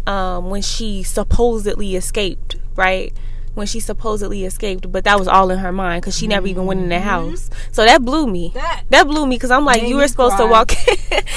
um 0.06 0.50
when 0.50 0.62
she 0.62 1.02
supposedly 1.02 1.96
escaped 1.96 2.56
right 2.76 3.12
when 3.54 3.66
she 3.66 3.80
supposedly 3.80 4.44
escaped 4.44 4.90
but 4.90 5.04
that 5.04 5.18
was 5.18 5.28
all 5.28 5.50
in 5.50 5.58
her 5.58 5.72
mind 5.72 6.02
because 6.02 6.16
she 6.16 6.26
never 6.26 6.46
even 6.46 6.66
went 6.66 6.80
in 6.80 6.88
the 6.88 7.00
house 7.00 7.50
so 7.72 7.84
that 7.84 8.04
blew 8.04 8.26
me 8.26 8.50
That- 8.54 8.82
that 8.90 9.06
blew 9.06 9.26
me 9.26 9.36
because 9.36 9.50
i'm 9.50 9.64
like 9.64 9.82
you 9.82 9.96
were 9.96 10.08
supposed 10.08 10.36
to 10.36 10.42
cry. 10.44 10.50
walk 10.50 10.72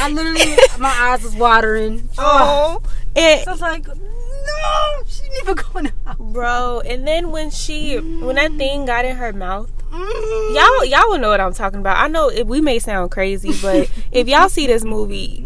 I 0.02 0.10
literally, 0.10 0.56
my 0.80 0.90
eyes 0.90 1.24
was 1.24 1.36
watering. 1.36 2.10
oh 2.18 2.82
and 3.16 3.48
I 3.48 3.52
was 3.52 3.62
like, 3.62 3.88
no, 3.88 5.04
she 5.08 5.24
didn't 5.24 5.38
even 5.42 5.56
go 5.56 5.80
in 5.80 5.86
the 5.86 5.92
house. 6.06 6.18
bro 6.20 6.82
and 6.86 7.08
then 7.08 7.32
when 7.32 7.50
she 7.50 7.98
when 7.98 8.36
that 8.36 8.52
thing 8.54 8.86
got 8.86 9.06
in 9.06 9.16
her 9.18 9.34
mouth 9.34 9.72
Mm. 9.92 10.54
y'all 10.54 10.84
y'all 10.86 11.10
will 11.10 11.18
know 11.18 11.30
what 11.30 11.40
I'm 11.40 11.54
talking 11.54 11.80
about. 11.80 11.98
I 11.98 12.10
know 12.10 12.28
it, 12.30 12.46
we 12.46 12.60
may 12.60 12.78
sound 12.78 13.10
crazy, 13.10 13.54
but 13.62 13.90
if 14.12 14.28
y'all 14.28 14.50
see 14.50 14.68
this 14.68 14.84
movie, 14.84 15.46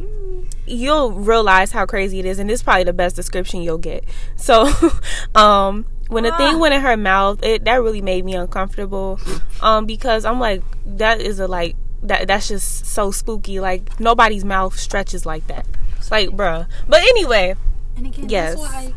you'll 0.65 1.11
realize 1.11 1.71
how 1.71 1.85
crazy 1.85 2.17
it 2.19 2.25
is, 2.25 2.39
and 2.39 2.49
this 2.49 2.61
is 2.61 2.63
probably 2.63 2.83
the 2.85 2.91
best 2.91 3.15
description 3.15 3.61
you'll 3.61 3.77
get. 3.77 4.03
So, 4.37 4.67
um, 5.35 5.85
when 6.11 6.23
the 6.23 6.31
thing 6.37 6.55
Ah. 6.55 6.57
went 6.57 6.73
in 6.75 6.81
her 6.81 6.97
mouth, 6.97 7.43
it 7.43 7.63
that 7.65 7.81
really 7.81 8.01
made 8.01 8.25
me 8.25 8.35
uncomfortable, 8.35 9.19
um, 9.61 9.85
because 9.85 10.25
I'm 10.25 10.39
like 10.39 10.61
that 10.85 11.21
is 11.21 11.39
a 11.39 11.47
like 11.47 11.75
that 12.03 12.27
that's 12.27 12.47
just 12.49 12.85
so 12.85 13.11
spooky. 13.11 13.59
Like 13.59 13.99
nobody's 13.99 14.43
mouth 14.45 14.77
stretches 14.77 15.25
like 15.25 15.47
that. 15.47 15.65
It's 15.97 16.11
like, 16.11 16.29
bruh. 16.29 16.67
But 16.87 17.01
anyway, 17.01 17.55
And 17.95 18.07
again, 18.07 18.29
Yes. 18.29 18.55
that's 18.55 18.71
why. 18.73 18.93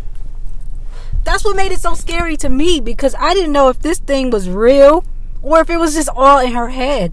That's 1.24 1.44
what 1.44 1.56
made 1.56 1.72
it 1.72 1.80
so 1.80 1.94
scary 1.94 2.36
to 2.38 2.48
me 2.48 2.80
because 2.80 3.14
I 3.18 3.32
didn't 3.34 3.52
know 3.52 3.68
if 3.68 3.78
this 3.78 3.98
thing 3.98 4.30
was 4.30 4.48
real 4.48 5.04
or 5.42 5.60
if 5.60 5.70
it 5.70 5.78
was 5.78 5.94
just 5.94 6.08
all 6.14 6.38
in 6.38 6.52
her 6.52 6.68
head. 6.70 7.12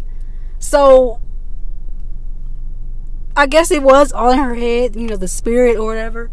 So 0.59 1.19
I 3.35 3.45
guess 3.47 3.71
it 3.71 3.81
was 3.83 4.11
all 4.11 4.31
in 4.31 4.39
her 4.39 4.55
head, 4.55 4.95
you 4.95 5.07
know, 5.07 5.15
the 5.15 5.27
spirit 5.27 5.77
or 5.77 5.85
whatever. 5.85 6.29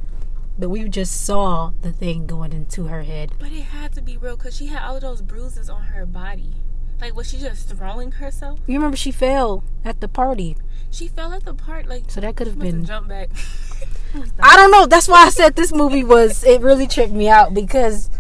But 0.59 0.71
we 0.71 0.89
just 0.89 1.25
saw 1.25 1.73
the 1.83 1.93
thing 1.93 2.27
going 2.27 2.53
into 2.53 2.87
her 2.87 3.03
head. 3.05 3.33
but 3.39 3.53
it 3.53 3.63
had 3.63 3.93
to 3.93 4.03
be 4.03 4.17
real 4.17 4.37
because 4.37 4.57
she 4.57 4.67
had 4.67 4.83
all 4.83 4.99
those 4.99 5.23
bruises 5.23 5.71
on 5.71 5.83
her 5.85 6.05
body. 6.05 6.55
Like, 7.01 7.15
was 7.15 7.31
she 7.31 7.39
just 7.39 7.69
throwing 7.69 8.11
herself? 8.13 8.59
You 8.67 8.75
remember 8.75 8.97
she 8.97 9.13
fell 9.13 9.63
at 9.85 10.01
the 10.01 10.09
party, 10.09 10.57
She 10.91 11.07
fell 11.07 11.33
at 11.33 11.45
the 11.45 11.55
part 11.55 11.87
like 11.87 12.11
so 12.11 12.21
that 12.21 12.35
could 12.35 12.49
have 12.49 12.59
been. 12.59 12.85
jump 12.85 13.07
back. 13.09 13.31
I 14.41 14.57
don't 14.57 14.71
know. 14.73 14.87
That's 14.87 15.07
why 15.07 15.27
I 15.27 15.29
said 15.31 15.55
this 15.55 15.73
movie 15.73 16.03
was. 16.03 16.43
It 16.43 16.61
really 16.61 16.87
tripped 16.89 17.13
me 17.13 17.29
out 17.29 17.55
because 17.55 18.11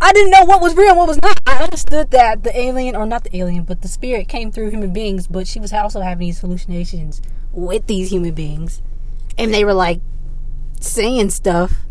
I 0.00 0.12
didn't 0.12 0.30
know 0.32 0.44
what 0.44 0.60
was 0.60 0.74
real 0.74 0.88
and 0.88 0.98
what 0.98 1.06
was 1.08 1.20
not. 1.22 1.38
I 1.46 1.62
understood 1.62 2.10
that 2.10 2.42
the 2.42 2.58
alien, 2.58 2.96
or 2.96 3.06
not 3.06 3.22
the 3.24 3.36
alien, 3.36 3.64
but 3.64 3.82
the 3.82 3.88
spirit 3.88 4.28
came 4.28 4.50
through 4.50 4.70
human 4.70 4.92
beings, 4.92 5.26
but 5.28 5.46
she 5.46 5.60
was 5.60 5.72
also 5.72 6.00
having 6.00 6.26
these 6.26 6.40
hallucinations 6.40 7.20
with 7.52 7.86
these 7.86 8.10
human 8.10 8.32
beings, 8.34 8.80
and 9.38 9.52
they 9.54 9.64
were 9.64 9.74
like 9.74 10.00
saying 10.80 11.30
stuff, 11.30 11.86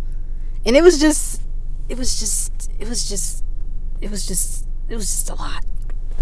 and 0.65 0.75
it 0.75 0.83
was 0.83 0.99
just, 0.99 1.41
it 1.87 1.97
was 1.97 2.19
just, 2.19 2.71
it 2.79 2.87
was 2.87 3.07
just, 3.07 3.43
it 4.01 4.11
was 4.11 4.27
just, 4.27 4.67
it 4.89 4.95
was 4.95 5.05
just 5.07 5.29
a 5.29 5.35
lot. 5.35 5.63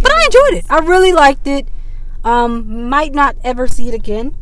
But 0.02 0.12
I 0.12 0.26
enjoyed 0.26 0.60
it. 0.60 0.66
I 0.70 0.80
really 0.80 1.12
liked 1.12 1.48
it. 1.48 1.68
Um, 2.24 2.90
might 2.90 3.14
not 3.14 3.36
ever 3.44 3.68
see 3.68 3.88
it 3.88 3.94
again. 3.94 4.36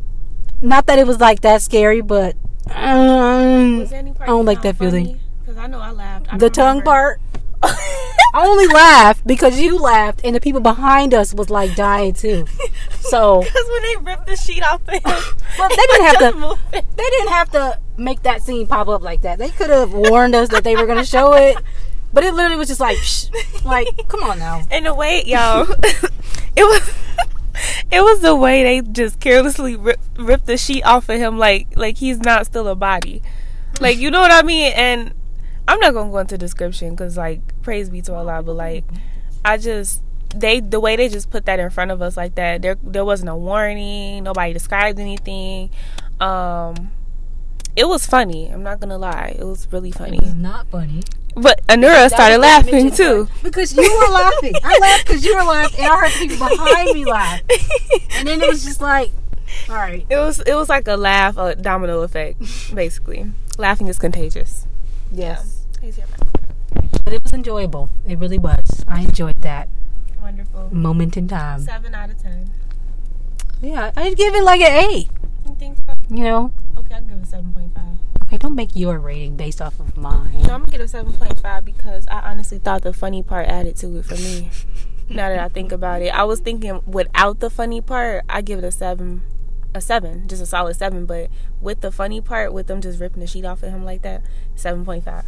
Not 0.62 0.88
that 0.88 1.00
it 1.00 1.08
was 1.08 1.20
like 1.20 1.42
that 1.42 1.62
scary, 1.62 2.02
but 2.02 2.36
um, 2.74 3.80
Was 3.80 3.90
there 3.92 4.00
any 4.00 4.12
part 4.12 4.30
I 4.30 4.34
don't 4.34 4.46
like 4.46 4.62
that 4.64 4.78
feeling. 4.78 5.20
Cause 5.46 5.58
I 5.58 5.68
know 5.68 5.80
I 5.80 5.92
laughed. 5.92 6.34
I 6.34 6.38
the 6.38 6.50
don't 6.50 6.54
tongue 6.54 6.82
part. 6.82 7.22
I 7.64 8.46
only 8.46 8.68
laughed 8.68 9.26
because 9.26 9.60
you 9.60 9.78
laughed, 9.78 10.22
and 10.24 10.36
the 10.36 10.42
people 10.42 10.60
behind 10.62 11.14
us 11.14 11.34
was 11.34 11.50
like 11.50 11.76
dying 11.76 12.14
too. 12.14 12.46
So 13.06 13.42
Because 13.42 13.70
when 13.70 13.82
they 13.84 14.12
ripped 14.12 14.26
the 14.26 14.36
sheet 14.36 14.64
off 14.64 14.82
of 14.88 14.94
him, 14.96 15.02
Well, 15.60 15.70
they 15.70 15.76
didn't 15.76 16.06
have 16.06 16.18
to. 16.18 16.58
They 16.72 17.10
didn't 17.10 17.30
have 17.30 17.52
to 17.52 17.80
make 17.98 18.24
that 18.24 18.42
scene 18.42 18.68
pop 18.68 18.88
up 18.88 19.02
like 19.02 19.22
that. 19.22 19.40
They 19.40 19.50
could 19.50 19.70
have 19.70 19.94
warned 19.94 20.36
us 20.36 20.50
that 20.50 20.64
they 20.64 20.76
were 20.76 20.86
going 20.86 20.98
to 20.98 21.06
show 21.06 21.34
it, 21.34 21.58
but 22.14 22.24
it 22.24 22.34
literally 22.34 22.58
was 22.58 22.68
just 22.68 22.80
like, 22.80 22.98
psh, 22.98 23.64
like, 23.66 23.88
come 24.08 24.24
on 24.24 24.40
now. 24.40 24.64
And 24.72 24.86
the 24.86 24.94
way, 24.94 25.24
yo, 25.26 25.66
it 26.56 26.64
was. 26.64 26.94
It 27.90 28.02
was 28.02 28.20
the 28.20 28.36
way 28.36 28.64
they 28.64 28.82
just 28.82 29.22
carelessly 29.22 29.78
rip, 29.78 30.02
ripped 30.18 30.46
the 30.46 30.58
sheet 30.58 30.84
off 30.84 31.08
of 31.08 31.18
him, 31.18 31.38
like 31.38 31.68
like 31.78 31.98
he's 31.98 32.20
not 32.20 32.46
still 32.46 32.68
a 32.68 32.76
body, 32.76 33.22
like 33.80 33.98
you 33.98 34.12
know 34.12 34.20
what 34.20 34.32
I 34.32 34.42
mean. 34.42 34.74
And 34.76 35.14
I'm 35.66 35.80
not 35.80 35.94
gonna 35.94 36.12
go 36.12 36.18
into 36.18 36.38
description 36.38 36.90
because 36.90 37.16
like 37.16 37.40
praise 37.62 37.90
be 37.90 38.02
to 38.02 38.14
Allah, 38.14 38.44
but 38.44 38.56
like 38.56 38.84
I 39.46 39.58
just 39.58 40.02
they 40.36 40.60
the 40.60 40.80
way 40.80 40.96
they 40.96 41.08
just 41.08 41.30
put 41.30 41.46
that 41.46 41.60
in 41.60 41.70
front 41.70 41.92
of 41.92 42.02
us 42.02 42.18
like 42.18 42.36
that. 42.36 42.62
There 42.62 42.78
there 42.84 43.06
wasn't 43.06 43.30
a 43.30 43.36
warning. 43.36 44.24
Nobody 44.24 44.54
described 44.54 45.00
anything. 45.00 45.70
Um, 46.20 46.92
it 47.76 47.88
was 47.88 48.06
funny. 48.06 48.48
I'm 48.50 48.64
not 48.64 48.80
gonna 48.80 48.98
lie. 48.98 49.36
It 49.38 49.44
was 49.44 49.68
really 49.72 49.92
funny. 49.92 50.20
not 50.36 50.68
funny. 50.68 51.02
But 51.36 51.66
Anura 51.68 52.08
started 52.10 52.38
laughing 52.40 52.92
too. 52.92 53.28
because 53.44 53.76
you 53.76 53.84
were 53.84 54.14
laughing. 54.14 54.54
I 54.64 54.78
laughed 54.80 55.06
because 55.08 55.26
you 55.26 55.36
were 55.36 55.44
laughing, 55.44 55.84
and 55.84 55.92
I 55.94 55.98
heard 56.08 56.12
people 56.14 56.48
behind 56.48 56.94
me 56.94 57.04
laugh, 57.06 57.42
and 58.18 58.28
then 58.28 58.42
it 58.42 58.48
was 58.48 58.64
just 58.64 58.80
like, 58.80 59.12
all 59.70 59.76
right, 59.76 60.06
It 60.10 60.16
was 60.18 60.40
it 60.40 60.54
was 60.56 60.70
like 60.70 60.88
a 60.88 60.96
laugh, 60.96 61.36
a 61.38 61.56
domino 61.56 62.02
effect, 62.04 62.40
basically. 62.74 63.32
Laughing 63.58 63.88
is 63.88 64.00
contagious. 64.00 64.66
yes, 65.12 65.66
but 67.04 67.14
it 67.14 67.22
was 67.24 67.34
enjoyable. 67.34 67.90
It 68.08 68.18
really 68.20 68.38
was. 68.40 68.86
I 68.88 69.02
enjoyed 69.02 69.42
that 69.42 69.68
Wonderful. 70.22 70.74
moment 70.74 71.18
in 71.18 71.28
time. 71.28 71.62
Seven 71.62 71.94
out 71.94 72.10
of 72.10 72.22
ten. 72.22 72.50
Yeah, 73.62 73.92
I'd 73.96 74.16
give 74.18 74.34
it 74.36 74.44
like 74.44 74.62
an 74.62 74.90
eight. 74.90 75.08
You 75.46 75.56
think 75.56 75.78
so? 75.78 75.94
You 76.10 76.24
know, 76.24 76.52
Okay, 76.78 76.96
I'll 76.96 77.02
give 77.02 77.20
it 77.20 77.28
seven 77.28 77.54
point 77.54 77.74
five. 77.74 77.98
okay, 78.24 78.38
don't 78.38 78.56
make 78.56 78.76
your 78.76 79.00
rating 79.00 79.36
based 79.36 79.62
off 79.62 79.80
of 79.80 79.96
mine. 79.98 80.34
No, 80.44 80.54
I'm 80.56 80.60
gonna 80.62 80.72
give 80.72 80.82
it 80.82 80.90
seven 80.90 81.14
point 81.14 81.40
five 81.40 81.64
because 81.66 82.06
I 82.08 82.20
honestly 82.32 82.58
thought 82.58 82.82
the 82.82 82.94
funny 82.94 83.22
part 83.24 83.48
added 83.48 83.76
to 83.78 83.98
it 83.98 84.06
for 84.06 84.16
me. 84.16 84.50
now 85.10 85.30
that 85.30 85.40
I 85.40 85.48
think 85.50 85.72
about 85.72 86.02
it, 86.02 86.10
I 86.10 86.24
was 86.24 86.40
thinking 86.40 86.82
without 86.88 87.40
the 87.40 87.50
funny 87.50 87.80
part, 87.82 88.24
I 88.28 88.42
give 88.42 88.60
it 88.60 88.66
a 88.66 88.72
seven, 88.72 89.22
a 89.74 89.82
seven, 89.82 90.28
just 90.28 90.42
a 90.42 90.46
solid 90.48 90.76
seven. 90.76 91.06
But 91.06 91.30
with 91.62 91.82
the 91.82 91.92
funny 91.92 92.22
part, 92.22 92.52
with 92.54 92.68
them 92.68 92.82
just 92.82 93.00
ripping 93.00 93.20
the 93.22 93.28
sheet 93.28 93.46
off 93.46 93.62
of 93.64 93.70
him 93.70 93.86
like 93.86 94.02
that, 94.02 94.24
seven 94.56 94.84
point 94.86 95.04
five. 95.06 95.26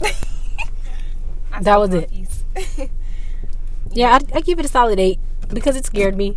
That 1.60 1.78
was 1.78 1.94
it. 1.94 2.10
Yeah, 3.92 4.18
I, 4.18 4.38
I 4.38 4.40
give 4.40 4.58
it 4.58 4.64
a 4.64 4.68
solid 4.68 4.98
eight 4.98 5.20
because 5.50 5.76
it 5.76 5.86
scared 5.86 6.16
me, 6.16 6.36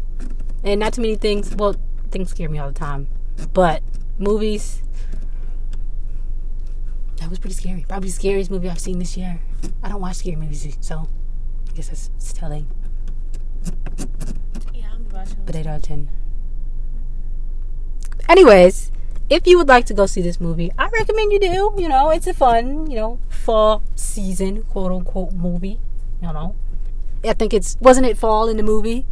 and 0.64 0.80
not 0.80 0.94
too 0.94 1.02
many 1.02 1.16
things. 1.16 1.56
Well, 1.56 1.76
things 2.18 2.32
scare 2.32 2.50
me 2.50 2.58
all 2.58 2.68
the 2.68 2.74
time, 2.74 3.08
but 3.54 3.84
movies. 4.18 4.82
That 7.18 7.30
was 7.30 7.40
pretty 7.40 7.56
scary. 7.56 7.86
Probably 7.88 8.10
the 8.10 8.14
scariest 8.14 8.50
movie 8.50 8.70
I've 8.70 8.80
seen 8.80 9.00
this 9.00 9.16
year. 9.18 9.40
I 9.84 9.90
don't 9.90 10.02
watch 10.02 10.18
scary 10.18 10.36
movies, 10.36 10.78
so 10.82 11.08
I 11.70 11.74
guess 11.74 11.90
that's 11.90 12.10
it's 12.16 12.34
telling. 12.34 12.68
Yeah, 14.74 14.88
I'm 14.94 15.08
watching. 15.10 15.38
But 15.46 15.56
eight 15.56 15.68
out 15.68 15.78
of 15.78 15.84
ten. 15.84 16.10
Anyways, 18.28 18.92
if 19.30 19.46
you 19.46 19.58
would 19.58 19.68
like 19.68 19.86
to 19.86 19.94
go 19.94 20.06
see 20.06 20.22
this 20.22 20.42
movie, 20.42 20.72
I 20.78 20.90
recommend 20.90 21.32
you 21.32 21.40
do. 21.40 21.74
You 21.78 21.88
know, 21.88 22.10
it's 22.10 22.28
a 22.28 22.34
fun, 22.34 22.90
you 22.90 22.98
know, 22.98 23.20
fall 23.30 23.84
season 23.96 24.64
quote 24.64 24.92
unquote 24.92 25.34
movie. 25.34 25.80
You 26.22 26.34
know, 26.34 26.56
I 27.24 27.34
think 27.34 27.54
it's 27.54 27.78
wasn't 27.80 28.08
it 28.08 28.18
fall 28.18 28.50
in 28.50 28.58
the 28.58 28.64
movie? 28.64 29.06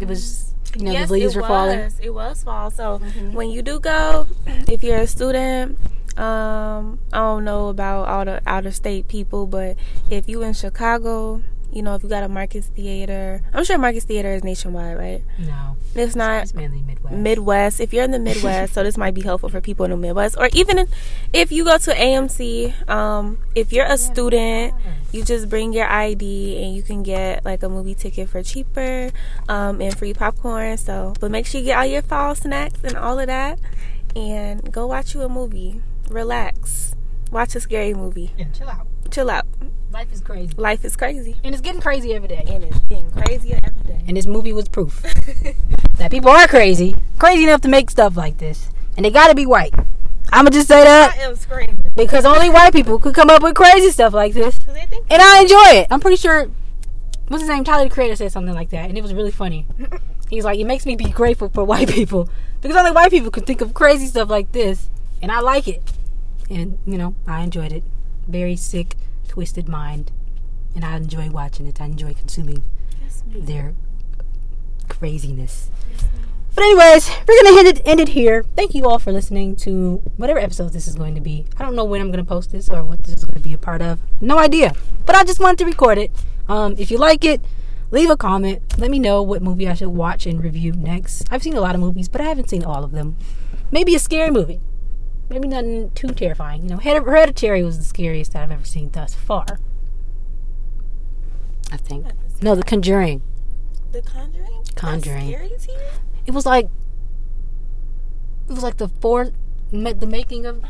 It 0.00 0.08
was 0.08 0.22
mm. 0.22 0.50
You 0.76 0.84
know 0.84 0.92
yes, 0.92 1.08
the 1.08 1.14
leaves 1.14 1.34
it 1.34 1.36
were 1.36 1.42
was. 1.42 1.48
falling. 1.48 1.92
It 2.02 2.10
was 2.14 2.42
fall. 2.42 2.70
So 2.70 2.98
when 3.32 3.50
you 3.50 3.62
do 3.62 3.80
go, 3.80 4.26
if 4.68 4.82
you're 4.82 4.98
a 4.98 5.06
student, 5.06 5.78
um, 6.18 6.98
I 7.12 7.18
don't 7.18 7.44
know 7.44 7.68
about 7.68 8.08
all 8.08 8.24
the 8.24 8.42
out 8.46 8.66
of 8.66 8.74
state 8.74 9.08
people, 9.08 9.46
but 9.46 9.76
if 10.10 10.28
you 10.28 10.42
in 10.42 10.52
Chicago, 10.52 11.42
you 11.72 11.82
know, 11.82 11.94
if 11.94 12.02
you 12.02 12.08
got 12.08 12.22
a 12.22 12.28
Marcus 12.28 12.66
Theater, 12.66 13.42
I'm 13.54 13.64
sure 13.64 13.78
Marcus 13.78 14.04
Theater 14.04 14.32
is 14.34 14.42
nationwide, 14.44 14.98
right? 14.98 15.22
No, 15.38 15.76
It's 15.94 16.16
not 16.16 16.42
it's 16.42 16.54
mainly 16.54 16.82
Midwest. 16.82 17.14
Midwest. 17.16 17.80
If 17.80 17.92
you're 17.92 18.04
in 18.04 18.10
the 18.10 18.18
Midwest, 18.30 18.74
so 18.74 18.82
this 18.82 18.96
might 18.96 19.14
be 19.14 19.20
helpful 19.22 19.48
for 19.48 19.60
people 19.60 19.84
in 19.84 19.90
the 19.92 19.96
Midwest, 19.96 20.36
or 20.38 20.48
even 20.52 20.86
if 21.32 21.52
you 21.52 21.64
go 21.64 21.78
to 21.78 21.92
AMC. 21.94 22.88
Um, 22.88 23.38
if 23.54 23.72
you're 23.72 23.86
a 23.86 23.96
student, 23.98 24.74
you 25.12 25.24
just 25.24 25.48
bring 25.48 25.72
your 25.72 25.86
ID 25.88 26.62
and 26.62 26.74
you 26.74 26.82
can 26.82 27.02
get 27.02 27.44
like 27.44 27.62
a 27.62 27.68
movie 27.68 27.94
ticket 27.94 28.28
for 28.28 28.42
cheaper, 28.42 29.10
um, 29.48 29.80
and 29.80 29.96
free 29.96 30.12
popcorn. 30.14 30.76
So, 30.78 31.14
but 31.20 31.30
make 31.30 31.46
sure 31.46 31.60
you 31.60 31.66
get 31.66 31.78
all 31.78 31.86
your 31.86 32.02
fall 32.02 32.34
snacks 32.34 32.80
and 32.84 32.96
all 32.96 33.18
of 33.18 33.26
that, 33.28 33.58
and 34.16 34.72
go 34.72 34.86
watch 34.86 35.14
you 35.14 35.22
a 35.22 35.28
movie. 35.28 35.80
Relax, 36.08 36.94
watch 37.30 37.54
a 37.54 37.60
scary 37.60 37.94
movie. 37.94 38.32
Yeah, 38.36 38.46
chill 38.52 38.68
out. 38.68 38.86
Chill 39.10 39.30
out. 39.30 39.46
Life 39.92 40.12
is 40.12 40.20
crazy, 40.20 40.54
Life 40.56 40.84
is 40.84 40.96
crazy, 40.96 41.36
and 41.42 41.52
it's 41.54 41.60
getting 41.60 41.80
crazy 41.80 42.14
every 42.14 42.28
day. 42.28 42.44
and 42.46 42.62
it's 42.64 42.78
getting 42.80 43.10
crazier 43.10 43.58
every 43.62 43.82
day. 43.84 44.02
And 44.06 44.16
this 44.16 44.26
movie 44.26 44.52
was 44.52 44.68
proof 44.68 45.02
that 45.98 46.10
people 46.10 46.30
are 46.30 46.46
crazy, 46.46 46.94
crazy 47.18 47.42
enough 47.44 47.60
to 47.62 47.68
make 47.68 47.90
stuff 47.90 48.16
like 48.16 48.38
this, 48.38 48.70
and 48.96 49.04
they 49.04 49.10
gotta 49.10 49.34
be 49.34 49.46
white. 49.46 49.74
I'ma 50.32 50.50
just 50.50 50.68
say 50.68 50.80
I 50.82 50.84
that 50.84 51.18
am 51.18 51.34
screaming 51.34 51.82
because 51.96 52.24
only 52.24 52.50
white 52.50 52.72
people 52.72 53.00
could 53.00 53.14
come 53.16 53.30
up 53.30 53.42
with 53.42 53.56
crazy 53.56 53.90
stuff 53.90 54.12
like 54.14 54.32
this. 54.32 54.58
and 54.68 55.20
I 55.20 55.40
enjoy 55.42 55.80
it. 55.80 55.88
I'm 55.90 55.98
pretty 56.00 56.16
sure. 56.16 56.48
What's 57.26 57.42
his 57.42 57.48
name? 57.50 57.64
Tyler 57.64 57.84
the 57.88 57.90
Creator 57.94 58.16
said 58.16 58.32
something 58.32 58.54
like 58.54 58.70
that, 58.70 58.88
and 58.88 58.96
it 58.96 59.02
was 59.02 59.12
really 59.12 59.30
funny. 59.32 59.66
He's 60.30 60.44
like, 60.44 60.58
it 60.60 60.64
makes 60.64 60.86
me 60.86 60.94
be 60.94 61.10
grateful 61.10 61.48
for 61.48 61.64
white 61.64 61.88
people 61.88 62.28
because 62.60 62.76
only 62.76 62.92
white 62.92 63.10
people 63.10 63.32
can 63.32 63.44
think 63.44 63.60
of 63.60 63.74
crazy 63.74 64.06
stuff 64.06 64.30
like 64.30 64.52
this, 64.52 64.88
and 65.20 65.32
I 65.32 65.40
like 65.40 65.66
it. 65.66 65.82
And 66.48 66.78
you 66.86 66.96
know, 66.96 67.16
I 67.26 67.42
enjoyed 67.42 67.72
it. 67.72 67.82
Very 68.28 68.54
sick, 68.54 68.94
twisted 69.30 69.68
mind, 69.68 70.10
and 70.74 70.84
I 70.84 70.96
enjoy 70.96 71.30
watching 71.30 71.68
it. 71.68 71.80
I 71.80 71.84
enjoy 71.84 72.14
consuming 72.14 72.64
Yes, 73.00 73.22
their 73.28 73.74
craziness. 74.88 75.70
But 76.52 76.64
anyways, 76.64 77.08
we're 77.28 77.40
gonna 77.44 77.58
end 77.60 77.68
it, 77.68 77.80
end 77.86 78.00
it 78.00 78.08
here. 78.08 78.44
Thank 78.56 78.74
you 78.74 78.86
all 78.86 78.98
for 78.98 79.12
listening 79.12 79.54
to 79.56 80.02
whatever 80.16 80.40
episode 80.40 80.72
this 80.72 80.88
is 80.88 80.96
going 80.96 81.14
to 81.14 81.20
be. 81.20 81.46
I 81.56 81.62
don't 81.62 81.76
know 81.76 81.84
when 81.84 82.00
I'm 82.00 82.10
gonna 82.10 82.24
post 82.24 82.50
this 82.50 82.68
or 82.68 82.82
what 82.82 83.04
this 83.04 83.18
is 83.18 83.24
gonna 83.24 83.38
be 83.38 83.52
a 83.52 83.58
part 83.58 83.80
of. 83.80 84.00
No 84.20 84.36
idea. 84.36 84.74
But 85.06 85.14
I 85.14 85.22
just 85.22 85.38
wanted 85.38 85.58
to 85.58 85.66
record 85.66 85.96
it. 85.96 86.10
Um, 86.48 86.74
if 86.76 86.90
you 86.90 86.98
like 86.98 87.24
it, 87.24 87.40
leave 87.92 88.10
a 88.10 88.16
comment. 88.16 88.62
Let 88.78 88.90
me 88.90 88.98
know 88.98 89.22
what 89.22 89.42
movie 89.42 89.68
I 89.68 89.74
should 89.74 89.90
watch 89.90 90.26
and 90.26 90.42
review 90.42 90.72
next. 90.72 91.28
I've 91.30 91.44
seen 91.44 91.54
a 91.54 91.60
lot 91.60 91.76
of 91.76 91.80
movies, 91.80 92.08
but 92.08 92.20
I 92.20 92.24
haven't 92.24 92.50
seen 92.50 92.64
all 92.64 92.82
of 92.82 92.90
them. 92.90 93.16
Maybe 93.70 93.94
a 93.94 94.00
scary 94.00 94.32
movie. 94.32 94.60
Maybe 95.30 95.48
nothing 95.48 95.90
too 95.92 96.08
terrifying. 96.08 96.64
You 96.64 96.70
know, 96.70 96.76
Hereditary 96.78 97.62
was 97.62 97.78
the 97.78 97.84
scariest 97.84 98.32
that 98.32 98.42
I've 98.42 98.50
ever 98.50 98.64
seen 98.64 98.90
thus 98.90 99.14
far. 99.14 99.46
I 101.72 101.76
think. 101.76 102.06
No, 102.42 102.54
The 102.54 102.64
Conjuring. 102.64 103.22
The 103.92 104.02
Conjuring. 104.02 104.64
Conjuring. 104.74 105.26
Scary 105.28 105.48
to 105.48 105.80
it 106.26 106.32
was 106.34 106.46
like 106.46 106.66
it 108.48 108.52
was 108.52 108.62
like 108.62 108.76
the 108.76 108.88
fourth 108.88 109.32
the 109.72 110.06
making 110.06 110.46
of 110.46 110.64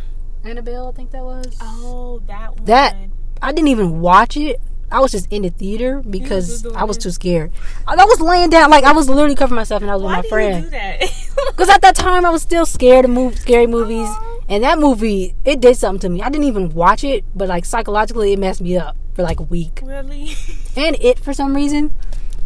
Annabelle 0.45 0.89
I 0.89 0.93
think 0.93 1.11
that 1.11 1.25
was 1.25 1.57
Oh, 1.61 2.23
that 2.27 2.57
one. 2.57 2.65
That- 2.65 2.97
I 3.43 3.53
didn't 3.53 3.69
even 3.69 4.01
watch 4.01 4.37
it 4.37 4.61
I 4.93 5.01
was 5.01 5.13
just 5.13 5.27
in 5.33 5.43
the 5.43 5.51
theater 5.51 6.03
because 6.03 6.67
I 6.67 6.85
was 6.85 6.99
too 6.99 7.11
scared 7.11 7.53
I 7.87 7.95
I 7.95 8.05
was 8.05 8.21
laying 8.21 8.51
down 8.51 8.71
like 8.71 8.85
I 8.85 8.93
was 8.93 9.09
literally 9.09 9.35
covering 9.35 9.57
myself 9.57 9.83
and 9.83 9.91
I 9.91 9.95
was 9.95 10.03
Why 10.03 10.17
with 10.17 10.17
my 10.19 10.23
do 10.23 10.29
friend 10.29 10.65
you 10.65 10.71
do 10.71 10.71
that? 10.71 11.01
because 11.51 11.69
at 11.69 11.81
that 11.83 11.95
time 11.95 12.27
I 12.27 12.31
was 12.31 12.43
still 12.43 12.67
scared 12.67 13.05
of 13.05 13.11
move, 13.11 13.39
scary 13.39 13.67
movies 13.67 14.09
Aw. 14.09 14.30
And 14.51 14.63
that 14.63 14.79
movie 14.79 15.35
it 15.47 15.61
did 15.61 15.77
something 15.77 16.01
to 16.01 16.09
me 16.11 16.21
I 16.21 16.29
didn't 16.29 16.47
even 16.47 16.75
watch 16.75 17.03
it 17.05 17.25
but 17.35 17.49
like 17.49 17.65
psychologically 17.65 18.35
it 18.35 18.39
messed 18.39 18.61
me 18.61 18.77
up 18.77 18.97
for 19.15 19.23
like 19.23 19.41
a 19.41 19.45
week 19.45 19.81
really? 19.83 20.33
and 20.77 20.97
it 21.01 21.19
for 21.19 21.33
some 21.33 21.57
reason 21.57 21.91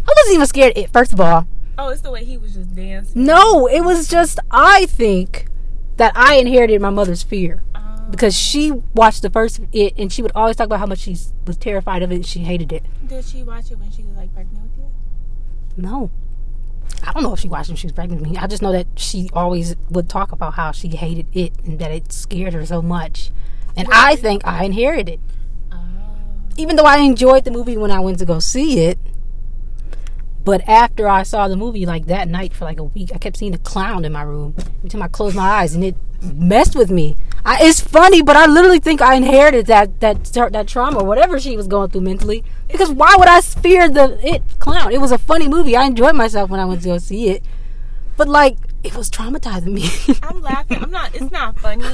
I 0.06 0.12
wasn't 0.16 0.34
even 0.36 0.46
scared 0.46 0.76
of 0.76 0.84
it 0.84 0.92
first 0.92 1.12
of 1.12 1.20
all 1.20 1.48
Oh, 1.76 1.88
it's 1.88 2.02
the 2.02 2.10
way 2.10 2.24
he 2.24 2.36
was 2.38 2.54
just 2.54 2.74
dancing. 2.74 3.24
No, 3.24 3.66
it 3.66 3.80
was 3.80 4.06
just 4.06 4.38
I 4.50 4.86
think 4.86 5.46
that 5.96 6.12
I 6.16 6.36
inherited 6.36 6.80
my 6.80 6.90
mother's 6.90 7.22
fear 7.22 7.62
oh. 7.74 8.06
because 8.10 8.36
she 8.36 8.70
watched 8.94 9.22
the 9.22 9.30
first 9.30 9.60
it 9.72 9.94
and 9.98 10.12
she 10.12 10.22
would 10.22 10.32
always 10.34 10.56
talk 10.56 10.66
about 10.66 10.78
how 10.78 10.86
much 10.86 11.00
she 11.00 11.16
was 11.46 11.56
terrified 11.56 12.02
of 12.02 12.12
it 12.12 12.16
and 12.16 12.26
she 12.26 12.40
hated 12.40 12.72
it. 12.72 12.84
Did 13.06 13.24
she 13.24 13.42
watch 13.42 13.70
it 13.70 13.78
when 13.78 13.90
she 13.90 14.02
was 14.02 14.16
like 14.16 14.32
pregnant 14.32 14.62
with 14.62 14.78
you? 14.78 14.84
No. 15.76 16.10
I 17.02 17.12
don't 17.12 17.22
know 17.22 17.32
if 17.32 17.40
she 17.40 17.48
watched 17.48 17.68
when 17.68 17.76
she 17.76 17.86
was 17.86 17.92
pregnant 17.92 18.22
with 18.22 18.30
me. 18.30 18.36
I 18.38 18.46
just 18.46 18.62
know 18.62 18.72
that 18.72 18.86
she 18.96 19.30
always 19.32 19.76
would 19.90 20.08
talk 20.08 20.32
about 20.32 20.54
how 20.54 20.72
she 20.72 20.88
hated 20.88 21.26
it 21.32 21.52
and 21.64 21.78
that 21.78 21.90
it 21.90 22.12
scared 22.12 22.54
her 22.54 22.64
so 22.64 22.82
much. 22.82 23.30
And 23.76 23.88
I 23.92 24.16
think 24.16 24.46
I 24.46 24.64
inherited 24.64 25.08
it. 25.08 25.20
Oh. 25.72 25.78
Even 26.56 26.76
though 26.76 26.84
I 26.84 26.98
enjoyed 26.98 27.44
the 27.44 27.50
movie 27.50 27.76
when 27.76 27.90
I 27.90 28.00
went 28.00 28.18
to 28.20 28.24
go 28.24 28.38
see 28.38 28.80
it, 28.80 28.98
but 30.44 30.60
after 30.68 31.08
I 31.08 31.22
saw 31.22 31.48
the 31.48 31.56
movie, 31.56 31.86
like 31.86 32.06
that 32.06 32.28
night 32.28 32.52
for 32.52 32.66
like 32.66 32.78
a 32.78 32.84
week, 32.84 33.10
I 33.14 33.18
kept 33.18 33.38
seeing 33.38 33.54
a 33.54 33.58
clown 33.58 34.04
in 34.04 34.12
my 34.12 34.22
room. 34.22 34.54
Every 34.78 34.90
time 34.90 35.02
I 35.02 35.08
closed 35.08 35.34
my 35.34 35.42
eyes, 35.42 35.74
and 35.74 35.82
it 35.82 35.96
messed 36.20 36.76
with 36.76 36.90
me. 36.90 37.16
I, 37.46 37.58
it's 37.62 37.80
funny, 37.80 38.22
but 38.22 38.36
I 38.36 38.46
literally 38.46 38.78
think 38.78 39.00
I 39.00 39.14
inherited 39.14 39.66
that 39.66 40.00
that 40.00 40.24
that 40.24 40.68
trauma, 40.68 41.02
whatever 41.02 41.40
she 41.40 41.56
was 41.56 41.66
going 41.66 41.90
through 41.90 42.02
mentally. 42.02 42.44
Because 42.74 42.90
why 42.90 43.14
would 43.16 43.28
I 43.28 43.40
fear 43.40 43.88
the 43.88 44.18
it 44.26 44.42
clown? 44.58 44.90
It 44.90 45.00
was 45.00 45.12
a 45.12 45.18
funny 45.18 45.46
movie. 45.46 45.76
I 45.76 45.84
enjoyed 45.84 46.16
myself 46.16 46.50
when 46.50 46.58
I 46.58 46.64
went 46.64 46.82
to 46.82 46.88
go 46.88 46.98
see 46.98 47.28
it, 47.28 47.44
but 48.16 48.26
like 48.26 48.56
it 48.82 48.96
was 48.96 49.08
traumatizing 49.08 49.72
me. 49.72 49.88
I'm 50.24 50.42
laughing. 50.42 50.82
I'm 50.82 50.90
not. 50.90 51.14
It's 51.14 51.30
not 51.30 51.56
funny. 51.60 51.84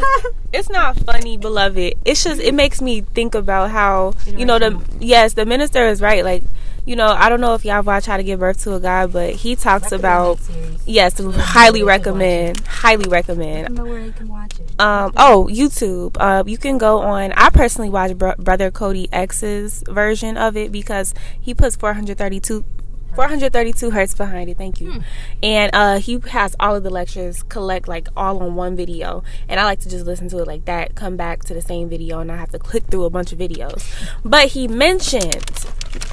It's 0.55 0.71
not 0.71 0.97
funny, 0.97 1.37
beloved. 1.37 1.97
It's 2.07 2.25
just 2.25 2.41
it 2.41 2.55
makes 2.55 2.81
me 2.81 3.03
think 3.03 3.35
about 3.35 3.71
how 3.71 4.15
you 4.27 4.47
know 4.47 4.59
the 4.59 4.83
yes 5.01 5.35
the 5.35 5.45
minister 5.45 5.87
is 5.87 6.01
right. 6.01 6.25
Like 6.25 6.45
you 6.91 6.97
know 6.97 7.07
I 7.07 7.29
don't 7.29 7.41
know 7.41 7.55
if 7.55 7.65
y'all 7.65 7.85
watch 7.85 8.07
How 8.07 8.17
to 8.17 8.25
Give 8.25 8.41
Birth 8.41 8.65
to 8.65 8.75
a 8.75 8.81
God, 8.81 9.13
but 9.13 9.35
he 9.35 9.55
talks 9.55 9.93
about 9.93 10.41
yes, 10.85 11.21
highly 11.21 11.85
recommend, 11.85 12.59
highly 12.67 13.09
recommend. 13.09 13.67
I 13.67 13.69
don't 13.69 13.75
know 13.77 13.85
where 13.85 14.01
you 14.01 14.11
can 14.11 14.27
watch 14.27 14.59
it. 14.59 14.81
Um, 14.81 15.13
oh, 15.17 15.49
YouTube. 15.49 16.17
Uh, 16.19 16.43
you 16.45 16.59
can 16.59 16.79
go 16.79 16.99
on. 16.99 17.31
I 17.37 17.51
personally 17.51 17.91
watch 17.91 18.19
Bro- 18.19 18.35
Brother 18.39 18.73
Cody 18.73 19.09
X's 19.13 19.85
version 19.87 20.37
of 20.37 20.57
it 20.57 20.73
because 20.73 21.15
he 21.41 21.55
puts 21.55 21.77
432 21.77 22.65
432 23.15 23.91
hertz 23.91 24.15
behind 24.15 24.51
it. 24.51 24.57
Thank 24.57 24.81
you. 24.81 25.03
And 25.43 25.71
uh, 25.75 25.99
he 25.99 26.21
has 26.31 26.55
all 26.61 26.77
of 26.77 26.83
the 26.83 26.91
lectures 26.91 27.43
collect 27.45 27.89
like 27.89 28.09
all 28.17 28.43
on 28.43 28.55
one 28.55 28.77
video. 28.77 29.23
And 29.49 29.59
I 29.59 29.65
like 29.65 29.81
to 29.81 29.89
just 29.89 30.07
listen 30.07 30.29
to 30.31 30.39
it 30.39 30.47
like 30.47 30.65
that, 30.67 30.95
come 30.95 31.17
back 31.17 31.45
to 31.45 31.55
the 31.55 31.63
same 31.63 31.89
video, 31.89 32.21
and 32.21 32.31
I 32.31 32.37
have 32.37 32.51
to 32.51 32.59
click 32.59 32.85
through 32.87 33.05
a 33.05 33.11
bunch 33.11 33.33
of 33.33 33.39
videos. 33.39 33.85
But 34.25 34.49
he 34.49 34.69
mentioned, 34.69 35.50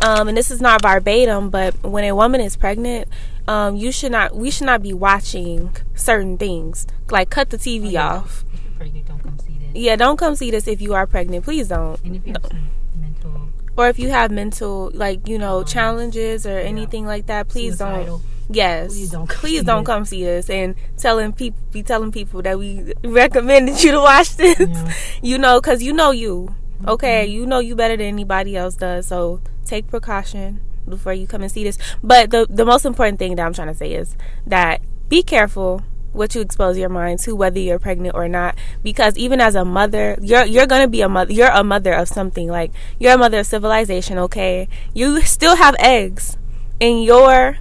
um, 0.01 0.27
and 0.27 0.37
this 0.37 0.51
is 0.51 0.61
not 0.61 0.81
verbatim, 0.81 1.49
but 1.49 1.73
when 1.83 2.03
a 2.03 2.15
woman 2.15 2.41
is 2.41 2.55
pregnant, 2.55 3.07
um, 3.47 3.75
you 3.75 3.91
should 3.91 4.11
not, 4.11 4.35
we 4.35 4.51
should 4.51 4.65
not 4.65 4.81
be 4.81 4.93
watching 4.93 5.75
certain 5.95 6.37
things. 6.37 6.85
Like 7.09 7.29
cut 7.29 7.49
the 7.49 7.57
TV 7.57 7.99
off. 7.99 8.43
If 8.53 8.61
you're 8.63 8.71
pregnant, 8.77 9.07
don't 9.07 9.19
come 9.23 9.39
see 9.39 9.57
this. 9.57 9.69
Yeah, 9.75 9.95
don't 9.95 10.17
come 10.17 10.35
see 10.35 10.51
this 10.51 10.67
if 10.67 10.81
you 10.81 10.93
are 10.93 11.07
pregnant. 11.07 11.45
Please 11.45 11.67
don't. 11.69 11.99
And 12.03 12.15
if 12.15 12.27
you 12.27 12.33
have 12.33 12.45
some 12.45 12.69
mental, 12.99 13.49
Or 13.77 13.87
if 13.89 13.97
you 13.99 14.09
have 14.09 14.31
mental, 14.31 14.91
like 14.93 15.27
you 15.27 15.37
know, 15.37 15.63
challenges 15.63 16.45
or 16.45 16.57
anything 16.57 17.05
like 17.05 17.27
that, 17.27 17.47
please 17.47 17.77
Suicidal. 17.77 18.05
don't. 18.17 18.23
Yes, 18.49 18.93
Please 18.93 19.11
don't 19.11 19.27
come 19.27 19.39
please 19.41 19.59
see 19.59 19.65
don't 19.65 19.83
come 19.83 20.05
see 20.05 20.37
us 20.37 20.49
and 20.49 20.75
telling 20.95 21.33
people, 21.33 21.59
be 21.73 21.83
telling 21.83 22.13
people 22.13 22.41
that 22.43 22.57
we 22.57 22.93
recommended 23.03 23.83
you 23.83 23.91
to 23.91 23.99
watch 23.99 24.37
this. 24.37 24.57
Yeah. 24.59 24.93
You 25.21 25.37
know, 25.37 25.59
because 25.59 25.83
you 25.83 25.91
know 25.91 26.11
you. 26.11 26.55
Okay, 26.87 27.25
you 27.25 27.45
know 27.45 27.59
you 27.59 27.75
better 27.75 27.97
than 27.97 28.05
anybody 28.05 28.55
else 28.55 28.75
does. 28.75 29.07
So 29.07 29.41
take 29.67 29.87
precaution 29.87 30.61
before 30.87 31.13
you 31.13 31.27
come 31.27 31.41
and 31.41 31.51
see 31.51 31.63
this. 31.63 31.77
But 32.03 32.31
the 32.31 32.47
the 32.49 32.65
most 32.65 32.85
important 32.85 33.19
thing 33.19 33.35
that 33.35 33.45
I'm 33.45 33.53
trying 33.53 33.67
to 33.67 33.75
say 33.75 33.93
is 33.93 34.15
that 34.45 34.81
be 35.09 35.23
careful 35.23 35.83
what 36.13 36.33
you 36.33 36.41
expose 36.41 36.77
your 36.77 36.89
mind 36.89 37.19
to 37.19 37.35
whether 37.35 37.59
you're 37.59 37.77
pregnant 37.77 38.15
or 38.15 38.27
not 38.27 38.57
because 38.81 39.15
even 39.17 39.39
as 39.39 39.53
a 39.55 39.63
mother 39.63 40.17
you're 40.21 40.45
you're 40.45 40.65
going 40.65 40.81
to 40.81 40.87
be 40.87 41.01
a 41.01 41.09
mother 41.09 41.31
you're 41.31 41.51
a 41.51 41.63
mother 41.63 41.93
of 41.93 42.07
something. 42.07 42.47
Like 42.47 42.71
you're 42.99 43.13
a 43.13 43.17
mother 43.17 43.39
of 43.39 43.45
civilization 43.45 44.17
okay? 44.17 44.67
You 44.93 45.21
still 45.21 45.55
have 45.55 45.75
eggs 45.79 46.37
in 46.79 47.03
your 47.03 47.57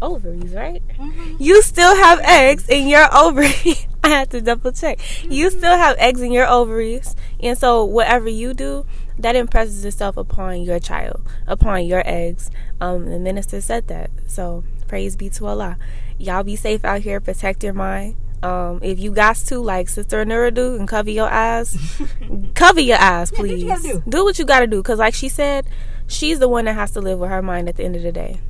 ovaries 0.00 0.52
right? 0.52 0.82
Mm-hmm. 0.98 1.36
You 1.38 1.62
still 1.62 1.94
have 1.96 2.20
eggs 2.20 2.68
in 2.68 2.88
your 2.88 3.06
ovaries. 3.14 3.86
I 4.04 4.08
had 4.08 4.30
to 4.30 4.40
double 4.40 4.72
check. 4.72 4.98
You 5.24 5.48
mm-hmm. 5.48 5.58
still 5.58 5.76
have 5.76 5.96
eggs 5.98 6.20
in 6.20 6.32
your 6.32 6.46
ovaries. 6.46 7.14
And 7.40 7.58
so 7.58 7.84
whatever 7.84 8.28
you 8.28 8.54
do 8.54 8.86
that 9.18 9.36
impresses 9.36 9.84
itself 9.84 10.16
upon 10.16 10.62
your 10.62 10.78
child 10.78 11.26
upon 11.46 11.84
your 11.84 12.02
eggs 12.04 12.50
um 12.80 13.06
the 13.06 13.18
minister 13.18 13.60
said 13.60 13.86
that 13.88 14.10
so 14.26 14.64
praise 14.86 15.16
be 15.16 15.28
to 15.28 15.46
Allah 15.46 15.76
y'all 16.18 16.42
be 16.42 16.56
safe 16.56 16.84
out 16.84 17.02
here 17.02 17.20
protect 17.20 17.62
your 17.62 17.74
mind 17.74 18.16
um, 18.42 18.78
if 18.82 18.98
you 18.98 19.10
got 19.10 19.36
to, 19.36 19.58
like 19.58 19.88
Sister 19.88 20.24
Anura 20.24 20.54
do, 20.54 20.76
and 20.76 20.86
cover 20.86 21.10
your 21.10 21.28
eyes, 21.28 21.76
cover 22.54 22.80
your 22.80 22.98
eyes, 22.98 23.30
please. 23.30 23.62
you 23.62 23.76
do. 23.82 24.02
do 24.08 24.24
what 24.24 24.38
you 24.38 24.44
gotta 24.44 24.66
do, 24.66 24.76
because 24.76 24.98
like 24.98 25.14
she 25.14 25.28
said, 25.28 25.66
she's 26.06 26.38
the 26.38 26.48
one 26.48 26.66
that 26.66 26.74
has 26.74 26.92
to 26.92 27.00
live 27.00 27.18
with 27.18 27.30
her 27.30 27.42
mind 27.42 27.68
at 27.68 27.76
the 27.76 27.84
end 27.84 27.96
of 27.96 28.02
the 28.02 28.12
day. 28.12 28.40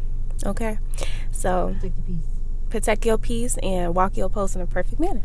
Okay, 0.44 0.78
so 1.32 1.74
take 1.80 1.94
the 1.94 2.02
piece. 2.02 2.26
protect 2.68 3.06
your 3.06 3.18
peace 3.18 3.56
and 3.62 3.94
walk 3.94 4.16
your 4.16 4.28
post 4.28 4.54
in 4.54 4.60
a 4.60 4.66
perfect 4.66 5.00
manner. 5.00 5.22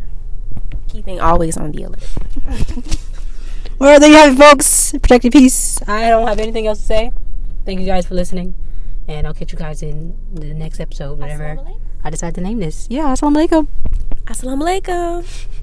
Keeping 0.88 1.20
always 1.20 1.58
on 1.58 1.72
the 1.72 1.84
alert. 1.84 2.04
Well, 3.80 4.00
there 4.00 4.10
you 4.10 4.16
have 4.16 4.34
it, 4.34 4.38
folks. 4.38 4.92
Protect 4.94 5.24
your 5.26 5.32
peace. 5.32 5.82
I 5.88 6.10
don't 6.10 6.28
have 6.28 6.40
anything 6.40 6.68
else 6.68 6.80
to 6.80 6.86
say. 6.86 7.12
Thank 7.66 7.80
you 7.80 7.86
guys 7.86 8.06
for 8.06 8.16
listening. 8.16 8.56
And 9.08 9.28
I'll 9.28 9.34
catch 9.34 9.52
you 9.52 9.58
guys 9.58 9.84
in 9.84 10.16
the 10.34 10.54
next 10.54 10.80
episode, 10.80 11.20
whenever 11.20 11.60
I 12.04 12.10
decide 12.10 12.36
to 12.36 12.42
name 12.42 12.60
this. 12.60 12.88
Yeah, 12.90 13.12
assalamu 13.12 13.46
alaikum. 13.48 13.68
Assalamu 14.26 14.64
alaikum. 14.64 15.26